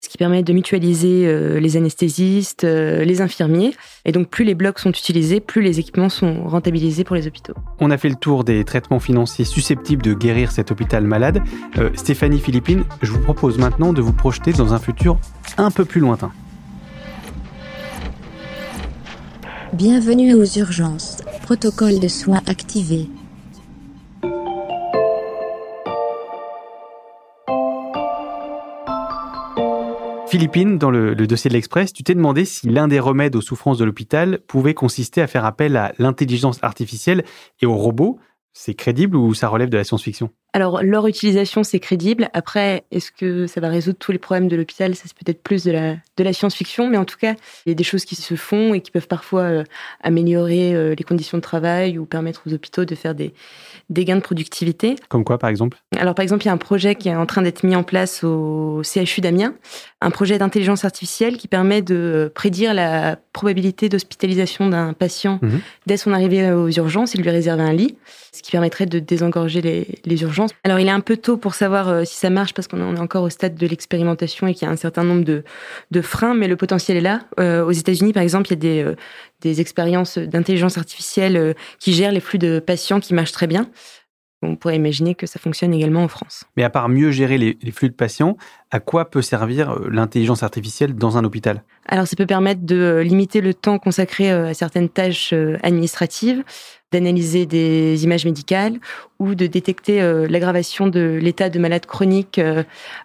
ce 0.05 0.09
qui 0.09 0.19
permet 0.19 0.43
de 0.43 0.53
mutualiser 0.53 1.27
euh, 1.27 1.61
les 1.61 1.77
anesthésistes, 1.77 2.65
euh, 2.65 3.05
les 3.05 3.21
infirmiers. 3.21 3.73
Et 4.05 4.11
donc, 4.11 4.29
plus 4.29 4.45
les 4.45 4.57
blocs 4.57 4.81
sont 4.81 4.91
utilisés, 4.91 5.38
plus 5.38 5.62
les 5.62 5.79
équipements 5.79 6.09
sont 6.09 6.43
rentabilisés 6.45 7.05
pour 7.05 7.15
les 7.15 7.29
hôpitaux. 7.29 7.55
On 7.79 7.91
a 7.93 7.97
fait 7.97 8.09
le 8.09 8.17
tour 8.17 8.43
des 8.43 8.65
traitements 8.65 8.99
financiers 8.99 9.45
susceptibles 9.45 10.03
de 10.03 10.12
guérir 10.12 10.51
cet 10.51 10.73
hôpital 10.73 11.05
malade. 11.05 11.41
Euh, 11.79 11.91
Stéphanie 11.95 12.41
Philippine, 12.41 12.83
je 13.01 13.12
vous 13.12 13.21
propose 13.21 13.59
maintenant 13.59 13.93
de 13.93 14.03
vous 14.03 14.12
projeter 14.12 14.53
dans 14.53 14.75
un 14.75 14.81
futur 14.81 15.19
un 15.57 15.71
peu 15.71 15.85
plus 15.85 16.01
lointain. 16.01 16.33
Bienvenue 19.73 20.35
aux 20.35 20.59
urgences. 20.59 21.19
Protocole 21.43 22.01
de 22.01 22.09
soins 22.09 22.41
activé. 22.49 23.09
Philippine, 30.33 30.79
dans 30.79 30.90
le, 30.90 31.14
dossier 31.14 31.51
de 31.51 31.53
l'Express, 31.53 31.92
tu 31.92 32.05
t'es 32.05 32.14
demandé 32.14 32.47
si 32.47 32.66
l'un 32.66 32.88
des 32.88 32.99
remèdes 32.99 33.37
aux 33.37 33.42
souffrances 33.42 33.77
de 33.77 33.85
l'hôpital 33.85 34.38
pouvait 34.47 34.73
consister 34.73 35.21
à 35.21 35.27
faire 35.27 35.45
appel 35.45 35.77
à 35.77 35.92
l'intelligence 35.99 36.59
artificielle 36.62 37.23
et 37.61 37.66
aux 37.66 37.77
robots. 37.77 38.18
C'est 38.55 38.73
crédible 38.73 39.14
ou 39.14 39.35
ça 39.35 39.49
relève 39.49 39.68
de 39.68 39.77
la 39.77 39.85
science-fiction? 39.85 40.31
Alors, 40.55 40.83
leur 40.83 41.07
utilisation, 41.07 41.65
c'est 41.65 41.81
crédible. 41.81 42.29
Après, 42.35 42.85
est-ce 42.91 43.11
que 43.11 43.47
ça 43.47 43.61
va 43.61 43.69
résoudre 43.69 43.97
tous 43.99 44.12
les 44.12 44.19
problèmes 44.19 44.49
de 44.49 44.57
l'hôpital? 44.57 44.95
Ça, 44.95 45.05
c'est 45.07 45.17
peut-être 45.17 45.43
plus 45.43 45.65
de 45.65 45.73
la, 45.73 45.95
de 46.17 46.25
la 46.25 46.33
science-fiction, 46.35 46.88
mais 46.91 46.99
en 46.99 47.07
tout 47.07 47.17
cas, 47.19 47.35
il 47.65 47.71
y 47.71 47.73
a 47.73 47.75
des 47.75 47.85
choses 47.85 48.05
qui 48.05 48.17
se 48.17 48.35
font 48.35 48.75
et 48.75 48.83
qui 48.83 48.91
peuvent 48.91 49.09
parfois 49.09 49.43
euh, 49.43 49.65
améliorer 50.03 50.75
euh, 50.75 50.95
les 50.95 51.05
conditions 51.05 51.38
de 51.38 51.43
travail 51.43 51.99
ou 51.99 52.05
permettre 52.05 52.43
aux 52.47 52.53
hôpitaux 52.53 52.85
de 52.85 52.95
faire 52.95 53.15
des, 53.15 53.33
des 53.88 54.05
gains 54.05 54.17
de 54.17 54.21
productivité. 54.21 54.97
Comme 55.09 55.25
quoi, 55.25 55.38
par 55.38 55.49
exemple? 55.49 55.79
Alors, 55.99 56.15
par 56.15 56.23
exemple, 56.23 56.43
il 56.43 56.47
y 56.47 56.51
a 56.51 56.53
un 56.53 56.59
projet 56.59 56.97
qui 56.97 57.09
est 57.09 57.17
en 57.17 57.25
train 57.27 57.41
d'être 57.41 57.62
mis 57.62 57.75
en 57.75 57.83
place 57.83 58.23
au 58.23 58.83
CHU 58.85 59.23
d'Amiens, 59.23 59.55
un 60.03 60.11
projet 60.11 60.37
d'intelligence 60.37 60.85
artificielle 60.85 61.38
qui 61.38 61.49
permet 61.49 61.81
de 61.81 62.31
prédire 62.35 62.75
la 62.75 63.17
probabilité 63.33 63.88
d'hospitalisation 63.88 64.69
d'un 64.69 64.93
patient 64.93 65.38
Mhm. 65.41 65.61
dès 65.87 65.97
son 65.97 66.12
arrivée 66.12 66.53
aux 66.53 66.69
urgences 66.69 67.15
et 67.15 67.19
de 67.19 67.23
lui 67.23 67.31
réserver 67.31 67.62
un 67.62 67.73
lit, 67.73 67.97
ce 68.33 68.43
qui 68.43 68.51
permettrait 68.51 68.87
de 68.87 68.99
désengorger 68.99 69.62
les, 69.62 69.87
les 70.05 70.23
urgences. 70.23 70.42
Alors, 70.65 70.79
il 70.79 70.87
est 70.87 70.93
un 70.93 71.01
peu 71.01 71.17
tôt 71.17 71.37
pour 71.37 71.55
savoir 71.55 71.89
euh, 71.89 72.05
si 72.05 72.17
ça 72.17 72.31
marche 72.31 72.55
parce 72.55 72.69
qu'on 72.69 72.97
est 72.97 72.99
encore 72.99 73.25
au 73.25 73.31
stade 73.31 73.55
de 73.55 73.67
l'expérimentation 73.67 74.47
et 74.47 74.55
qu'il 74.55 74.67
y 74.67 74.69
a 74.69 74.73
un 74.73 74.77
certain 74.77 75.05
nombre 75.05 75.25
de, 75.25 75.45
de 75.91 76.01
freins, 76.01 76.35
mais 76.35 76.49
le 76.49 76.57
potentiel 76.57 76.97
est 76.97 77.03
là. 77.03 77.21
Euh, 77.41 77.65
aux 77.65 77.73
États-Unis, 77.73 78.13
par 78.13 78.23
exemple, 78.23 78.49
il 78.49 78.51
y 78.51 78.55
a 78.55 78.57
des, 78.57 78.83
euh, 78.83 78.97
des 79.41 79.61
expériences 79.61 80.19
d'intelligence 80.19 80.79
artificielle 80.79 81.37
euh, 81.37 81.55
qui 81.79 81.93
gèrent 81.93 82.13
les 82.13 82.21
flux 82.21 82.39
de 82.39 82.59
patients 82.59 83.01
qui 83.01 83.15
marchent 83.15 83.33
très 83.33 83.47
bien. 83.47 83.69
On 84.45 84.57
pourrait 84.57 84.77
imaginer 84.77 85.15
que 85.15 85.27
ça 85.27 85.39
fonctionne 85.39 85.73
également 85.73 86.03
en 86.03 86.09
France. 86.09 86.45
Mais 86.57 86.65
à 86.65 86.71
part 86.71 86.89
mieux 86.89 87.13
gérer 87.13 87.39
les, 87.39 87.57
les 87.63 87.71
flux 87.71 87.89
de 87.89 87.95
patients, 87.95 88.37
à 88.73 88.81
quoi 88.81 89.09
peut 89.09 89.23
servir 89.23 89.79
l'intelligence 89.89 90.43
artificielle 90.43 90.97
dans 90.97 91.17
un 91.17 91.23
hôpital? 91.23 91.63
Alors, 91.87 92.07
ça 92.07 92.16
peut 92.16 92.27
permettre 92.27 92.62
de 92.62 92.77
euh, 92.77 93.03
limiter 93.03 93.40
le 93.40 93.55
temps 93.55 93.79
consacré 93.79 94.31
euh, 94.31 94.49
à 94.49 94.55
certaines 94.55 94.88
tâches 94.88 95.33
euh, 95.33 95.57
administratives, 95.62 96.45
d'analyser 96.92 97.45
des 97.47 98.05
images 98.05 98.25
médicales 98.25 98.79
ou 99.18 99.35
de 99.35 99.47
détecter 99.47 100.03
l'aggravation 100.29 100.88
de 100.88 101.18
l'état 101.23 101.49
de 101.49 101.59
malades 101.59 101.87
chroniques 101.87 102.38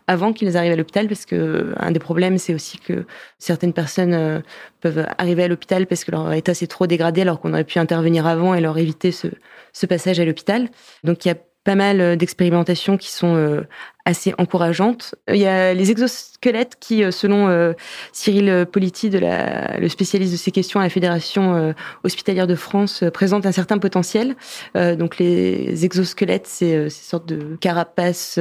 avant 0.08 0.34
qu'ils 0.34 0.58
arrivent 0.58 0.74
à 0.74 0.76
l'hôpital, 0.76 1.08
parce 1.08 1.26
que 1.26 1.74
un 1.78 1.92
des 1.92 2.00
problèmes, 2.00 2.38
c'est 2.38 2.54
aussi 2.54 2.80
que 2.80 3.06
certaines 3.40 3.72
personnes 3.72 4.44
peuvent 4.82 5.08
arriver 5.18 5.44
à 5.44 5.48
l'hôpital 5.48 5.88
parce 5.88 6.04
que 6.04 6.12
leur 6.12 6.34
état 6.34 6.54
s'est 6.54 6.68
trop 6.68 6.86
dégradé, 6.86 7.22
alors 7.22 7.40
qu'on 7.40 7.54
aurait 7.54 7.64
pu 7.64 7.80
intervenir 7.80 8.28
avant 8.28 8.54
et 8.54 8.60
leur 8.60 8.78
éviter 8.78 9.14
ce, 9.14 9.28
ce 9.72 9.86
passage 9.86 10.20
à 10.20 10.26
l'hôpital. 10.26 10.68
Donc, 11.06 11.24
il 11.24 11.30
y 11.30 11.32
a 11.32 11.38
pas 11.68 11.76
mal 11.76 12.00
euh, 12.00 12.16
d'expérimentations 12.16 12.96
qui 12.96 13.12
sont 13.12 13.36
euh, 13.36 13.68
assez 14.06 14.34
encourageantes. 14.38 15.16
Il 15.28 15.36
y 15.36 15.48
a 15.48 15.74
les 15.74 15.92
exosquelettes 15.92 16.78
qui, 16.80 17.04
euh, 17.04 17.12
selon 17.12 17.74
Cyril 18.14 18.66
Politi, 18.72 19.10
le 19.10 19.90
spécialiste 19.90 20.32
de 20.32 20.38
ces 20.38 20.52
questions 20.52 20.80
à 20.80 20.84
la 20.84 20.90
Fédération 20.90 21.74
hospitalière 22.06 22.48
de 22.48 22.56
France, 22.56 23.04
présentent 23.14 23.46
un 23.46 23.52
certain 23.52 23.80
potentiel. 23.80 24.38
Donc 24.76 25.18
les 25.18 25.84
exosquelettes, 25.84 26.48
c'est 26.48 26.90
ces 26.90 27.04
sortes 27.04 27.28
de 27.28 27.58
carapaces 27.58 28.40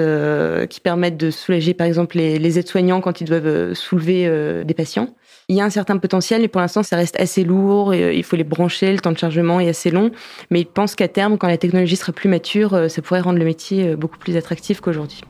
qui 0.71 0.81
permettent 0.81 1.17
de 1.17 1.33
soulager, 1.33 1.75
par 1.75 1.89
exemple, 1.89 2.17
les, 2.17 2.59
aides-soignants 2.59 3.01
quand 3.01 3.21
ils 3.21 3.27
doivent 3.27 3.75
soulever 3.75 4.63
des 4.65 4.75
patients. 4.75 5.09
Il 5.49 5.55
y 5.55 5.61
a 5.61 5.65
un 5.65 5.71
certain 5.71 5.97
potentiel, 5.99 6.41
mais 6.41 6.49
pour 6.49 6.61
l'instant, 6.61 6.83
ça 6.83 6.97
reste 6.97 7.21
assez 7.21 7.45
lourd. 7.45 7.93
Euh, 7.93 8.13
il 8.13 8.25
faut 8.25 8.35
les 8.35 8.43
brancher, 8.43 8.91
le 8.91 8.99
temps 8.99 9.13
de 9.13 9.19
chargement 9.19 9.61
est 9.61 9.69
assez 9.69 9.93
long. 9.93 10.11
Mais 10.51 10.63
il 10.63 10.67
pense 10.67 10.97
qu'à 10.97 11.07
terme, 11.07 11.39
quand 11.39 11.47
la 11.47 11.57
technologie 11.57 11.95
sera 11.95 12.13
plus 12.13 12.29
mature, 12.29 12.75
euh, 12.75 12.89
ça 12.89 13.01
pourrait 13.01 13.21
rendre 13.21 13.39
le 13.39 13.45
métier 13.45 13.91
euh, 13.91 13.97
beaucoup 13.97 14.19
plus 14.19 14.37
attractif 14.37 14.81
qu'aujourd'hui. 14.81 15.21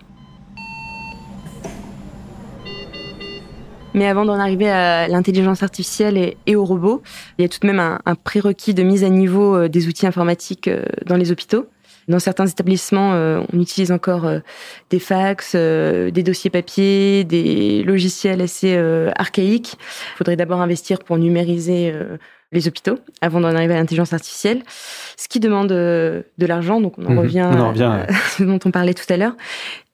Mais 3.92 4.06
avant 4.06 4.24
d'en 4.24 4.40
arriver 4.40 4.70
à 4.70 5.06
l'intelligence 5.06 5.62
artificielle 5.62 6.34
et, 6.46 6.56
aux 6.56 6.64
robots, 6.64 7.02
il 7.36 7.42
y 7.42 7.44
a 7.44 7.50
tout 7.50 7.58
de 7.60 7.66
même 7.66 7.80
un, 7.80 8.14
prérequis 8.14 8.72
de 8.72 8.82
mise 8.82 9.04
à 9.04 9.10
niveau 9.10 9.68
des 9.68 9.86
outils 9.86 10.06
informatiques 10.06 10.70
dans 11.04 11.16
les 11.16 11.30
hôpitaux. 11.32 11.66
Dans 12.08 12.18
certains 12.20 12.46
établissements, 12.46 13.14
euh, 13.14 13.40
on 13.52 13.60
utilise 13.60 13.90
encore 13.90 14.26
euh, 14.26 14.38
des 14.90 15.00
fax, 15.00 15.52
euh, 15.54 16.10
des 16.10 16.22
dossiers 16.22 16.50
papier, 16.50 17.24
des 17.24 17.82
logiciels 17.82 18.40
assez 18.40 18.74
euh, 18.76 19.10
archaïques. 19.16 19.74
Il 20.14 20.16
faudrait 20.18 20.36
d'abord 20.36 20.60
investir 20.60 21.00
pour 21.00 21.18
numériser 21.18 21.90
euh, 21.92 22.16
les 22.52 22.68
hôpitaux 22.68 22.98
avant 23.20 23.40
d'en 23.40 23.54
arriver 23.54 23.74
à 23.74 23.78
l'intelligence 23.78 24.12
artificielle, 24.12 24.62
ce 25.16 25.26
qui 25.28 25.40
demande 25.40 25.72
euh, 25.72 26.22
de 26.38 26.46
l'argent. 26.46 26.80
Donc 26.80 26.94
on 26.98 27.06
en 27.06 27.10
Mhm. 27.10 27.18
revient 27.18 27.48
On 27.52 27.60
en 27.60 27.68
revient, 27.70 27.82
à 27.84 28.06
ce 28.36 28.44
dont 28.44 28.60
on 28.64 28.70
parlait 28.70 28.94
tout 28.94 29.12
à 29.12 29.16
l'heure. 29.16 29.34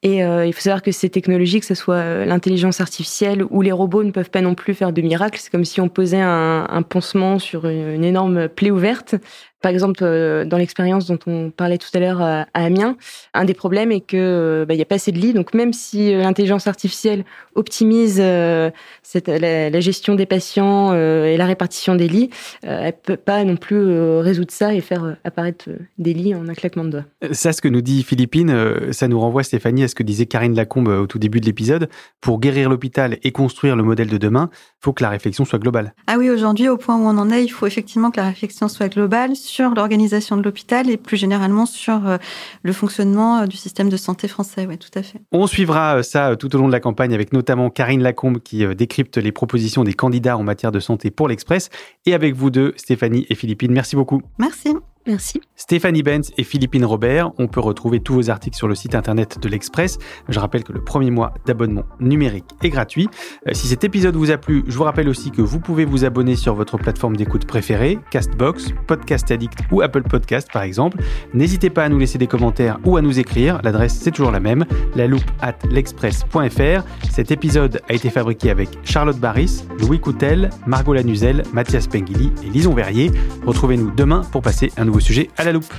Et 0.05 0.25
euh, 0.25 0.45
il 0.47 0.53
faut 0.53 0.61
savoir 0.61 0.83
que 0.83 0.91
ces 0.91 1.09
technologies, 1.11 1.61
que 1.61 1.67
ce 1.67 1.77
soit 1.77 1.95
euh, 1.95 2.25
l'intelligence 2.25 2.81
artificielle 2.81 3.45
ou 3.51 3.63
les 3.63 3.71
robots, 3.71 4.03
ne 4.03 4.11
peuvent 4.11 4.31
pas 4.31 4.41
non 4.41 4.57
plus 4.57 4.75
faire 4.75 4.93
de 4.93 5.01
miracles. 5.01 5.39
C'est 5.41 5.51
comme 5.51 5.65
si 5.65 5.81
on 5.81 5.89
posait 5.89 6.21
un, 6.21 6.67
un 6.69 6.83
pansement 6.83 7.39
sur 7.39 7.67
une, 7.67 8.03
énorme 8.03 8.49
plaie 8.49 8.73
ouverte. 8.73 9.15
Par 9.61 9.71
exemple, 9.71 10.01
euh, 10.03 10.45
dans 10.45 10.57
l'expérience 10.57 11.07
dont 11.07 11.21
on 11.29 11.51
parlait 11.51 11.79
tout 11.79 11.89
à 11.95 12.01
l'heure 12.01 12.21
à, 12.21 12.47
Amiens, 12.53 12.97
un 13.33 13.45
des 13.45 13.55
problèmes 13.55 13.93
est 13.93 14.01
que 14.01 14.65
bah, 14.67 14.75
il 14.75 14.77
n'y 14.77 14.83
a 14.83 14.87
pas 14.87 14.97
assez 14.97 15.13
de 15.13 15.19
lits. 15.19 15.35
Donc 15.35 15.55
même 15.55 15.73
si 15.73 16.13
l'intelligence 16.13 16.67
artificielle 16.67 17.25
optimise 17.55 18.19
la, 18.19 19.81
gestion 19.81 20.17
des 20.17 20.27
patients 20.27 20.95
et 20.95 21.37
la 21.37 21.47
répartition 21.47 21.95
des 21.95 22.09
lits, 22.09 22.31
euh, 22.65 22.87
elle 22.87 22.93
peut 22.93 23.17
pas 23.17 23.45
non 23.45 23.57
plus 23.57 24.19
résoudre 24.19 24.51
ça 24.51 24.75
et 24.75 24.81
faire 24.81 25.17
apparaître 25.23 25.69
des 25.97 26.13
lits 26.13 26.35
en 26.35 26.49
un 26.49 26.55
claquement 26.55 26.85
de 26.85 26.91
doigts. 26.91 27.05
Ça, 27.31 27.53
ce 27.53 27.63
que 27.63 27.69
nous 27.69 27.83
dit 27.83 28.03
Philippine, 28.03 28.53
ça 28.91 29.07
nous 29.07 29.21
renvoie, 29.21 29.45
Stéphanie, 29.45 29.85
à 29.85 29.89
ce 29.93 29.95
que 29.95 30.03
disait 30.03 30.27
Karine 30.27 30.55
Lacombe 30.55 30.89
euh, 30.89 31.03
au 31.03 31.07
tout 31.07 31.19
début 31.19 31.41
de 31.41 31.47
l'épisode. 31.47 31.89
Pour 32.21 32.41
guérir 32.41 32.69
l'hôpital 32.69 33.19
et 33.23 33.31
construire 33.31 33.77
le 33.77 33.83
modèle 33.83 34.09
de 34.09 34.19
demain, 34.19 34.51
il 34.53 34.85
faut 34.85 34.93
que 34.93 35.03
la 35.03 35.11
réflexion 35.11 35.45
soit 35.45 35.59
globale. 35.59 35.95
Ah 36.07 36.17
oui, 36.19 36.31
aujourd'hui, 36.31 36.69
au 36.69 36.77
point 36.77 36.97
où 36.97 37.03
on 37.03 37.19
en 37.19 37.31
est, 37.31 37.45
il 37.45 37.49
faut 37.49 37.67
effectivement 37.67 38.11
que 38.11 38.19
la 38.19 38.27
réflexion 38.27 38.69
soit 38.69 38.89
globale 38.89 39.37
sur 39.37 39.71
l'organisation 39.75 40.37
de 40.37 40.43
l'hôpital 40.43 40.91
et 40.91 40.97
plus 40.97 41.17
généralement 41.17 41.67
sur 41.67 42.07
euh, 42.09 42.17
le 42.63 42.73
fonctionnement 42.73 43.39
euh, 43.39 43.47
du 43.47 43.57
système 43.57 43.89
de 43.89 43.97
santé 43.97 44.29
français. 44.29 44.67
Oui, 44.69 44.79
tout 44.79 44.99
à 44.99 45.03
fait. 45.03 45.21
On 45.31 45.47
suivra 45.47 46.03
ça 46.03 46.35
tout 46.37 46.55
au 46.57 46.59
long 46.59 46.67
de 46.67 46.73
la 46.73 46.81
campagne 46.81 47.15
avec 47.15 47.33
notamment 47.33 47.71
Karine 47.71 48.03
Lacombe 48.03 48.41
qui 48.41 48.65
décrypte 48.75 49.19
les 49.19 49.33
propositions 49.33 49.85
des 49.85 49.95
candidats 49.95 50.37
en 50.37 50.43
matière 50.43 50.73
de 50.73 50.81
santé 50.81 51.11
pour 51.11 51.29
l'Express 51.29 51.69
et 52.07 52.15
avec 52.15 52.35
vous 52.35 52.51
deux, 52.51 52.73
Stéphanie 52.77 53.27
et 53.29 53.35
Philippine. 53.35 53.73
Merci 53.73 53.97
beaucoup. 53.97 54.23
Merci. 54.39 54.75
Merci. 55.07 55.41
Stéphanie 55.57 56.03
Benz 56.03 56.33
et 56.39 56.45
Philippine 56.45 56.85
Robert, 56.85 57.31
on 57.39 57.49
peut 57.49 57.61
retrouver 57.61 58.01
tous 58.01 58.15
vos 58.15 58.31
articles 58.31 58.57
sur 58.57 58.69
le 58.69 58.75
site 58.75 58.95
internet 58.95 59.39
de 59.41 59.49
l'Express. 59.49 59.99
Je 60.29 60.39
rappelle 60.39 60.65
que 60.65 60.73
le 60.73 60.83
premier 60.83 61.11
mois 61.11 61.35
d'abonnement 61.47 61.85
numérique 62.01 62.45
est 62.63 62.69
gratuit. 62.69 63.09
Euh, 63.49 63.53
Si 63.55 63.67
cet 63.69 63.85
épisode 63.85 64.17
vous 64.17 64.31
a 64.31 64.39
plu, 64.39 64.65
je 64.67 64.77
vous 64.77 64.85
rappelle 64.85 65.09
aussi 65.09 65.31
que 65.31 65.43
vous 65.43 65.61
pouvez 65.61 65.85
vous 65.85 66.05
abonner 66.05 66.37
sur 66.37 66.55
votre 66.55 66.79
plateforme 66.79 67.17
d'écoute 67.17 67.47
préférée, 67.47 67.99
Castbox, 68.11 68.71
Podcast 68.87 69.31
Addict 69.31 69.59
ou 69.71 69.83
Apple 69.83 70.03
Podcast 70.03 70.49
par 70.53 70.63
exemple. 70.63 70.99
N'hésitez 71.35 71.71
pas 71.71 71.85
à 71.85 71.89
nous 71.89 71.99
laisser 71.99 72.19
des 72.19 72.27
commentaires 72.27 72.79
ou 72.85 72.97
à 72.97 73.03
nous 73.03 73.19
écrire. 73.19 73.61
L'adresse 73.63 73.95
c'est 74.01 74.11
toujours 74.11 74.33
la 74.33 74.41
même, 74.41 74.65
la 74.95 75.07
loupe 75.07 75.23
at 75.41 75.57
l'express.fr. 75.71 76.85
Cet 77.11 77.31
épisode 77.31 77.81
a 77.89 77.95
été 77.95 78.11
fabriqué 78.11 78.51
avec 78.51 78.69
Charlotte 78.85 79.19
Barris, 79.19 79.65
Louis 79.81 80.01
Coutel, 80.01 80.51
Margot 80.67 80.95
Lanuzel, 80.95 81.43
Mathias 81.53 81.87
Pengili 81.87 82.33
et 82.45 82.51
Lison 82.51 82.75
Verrier. 82.75 83.11
Retrouvez-nous 83.47 83.91
demain 83.93 84.23
pour 84.33 84.43
passer 84.43 84.73
un 84.77 84.85
nouveau 84.85 84.92
sujet 85.01 85.31
à 85.37 85.45
la 85.45 85.53
loupe. 85.53 85.73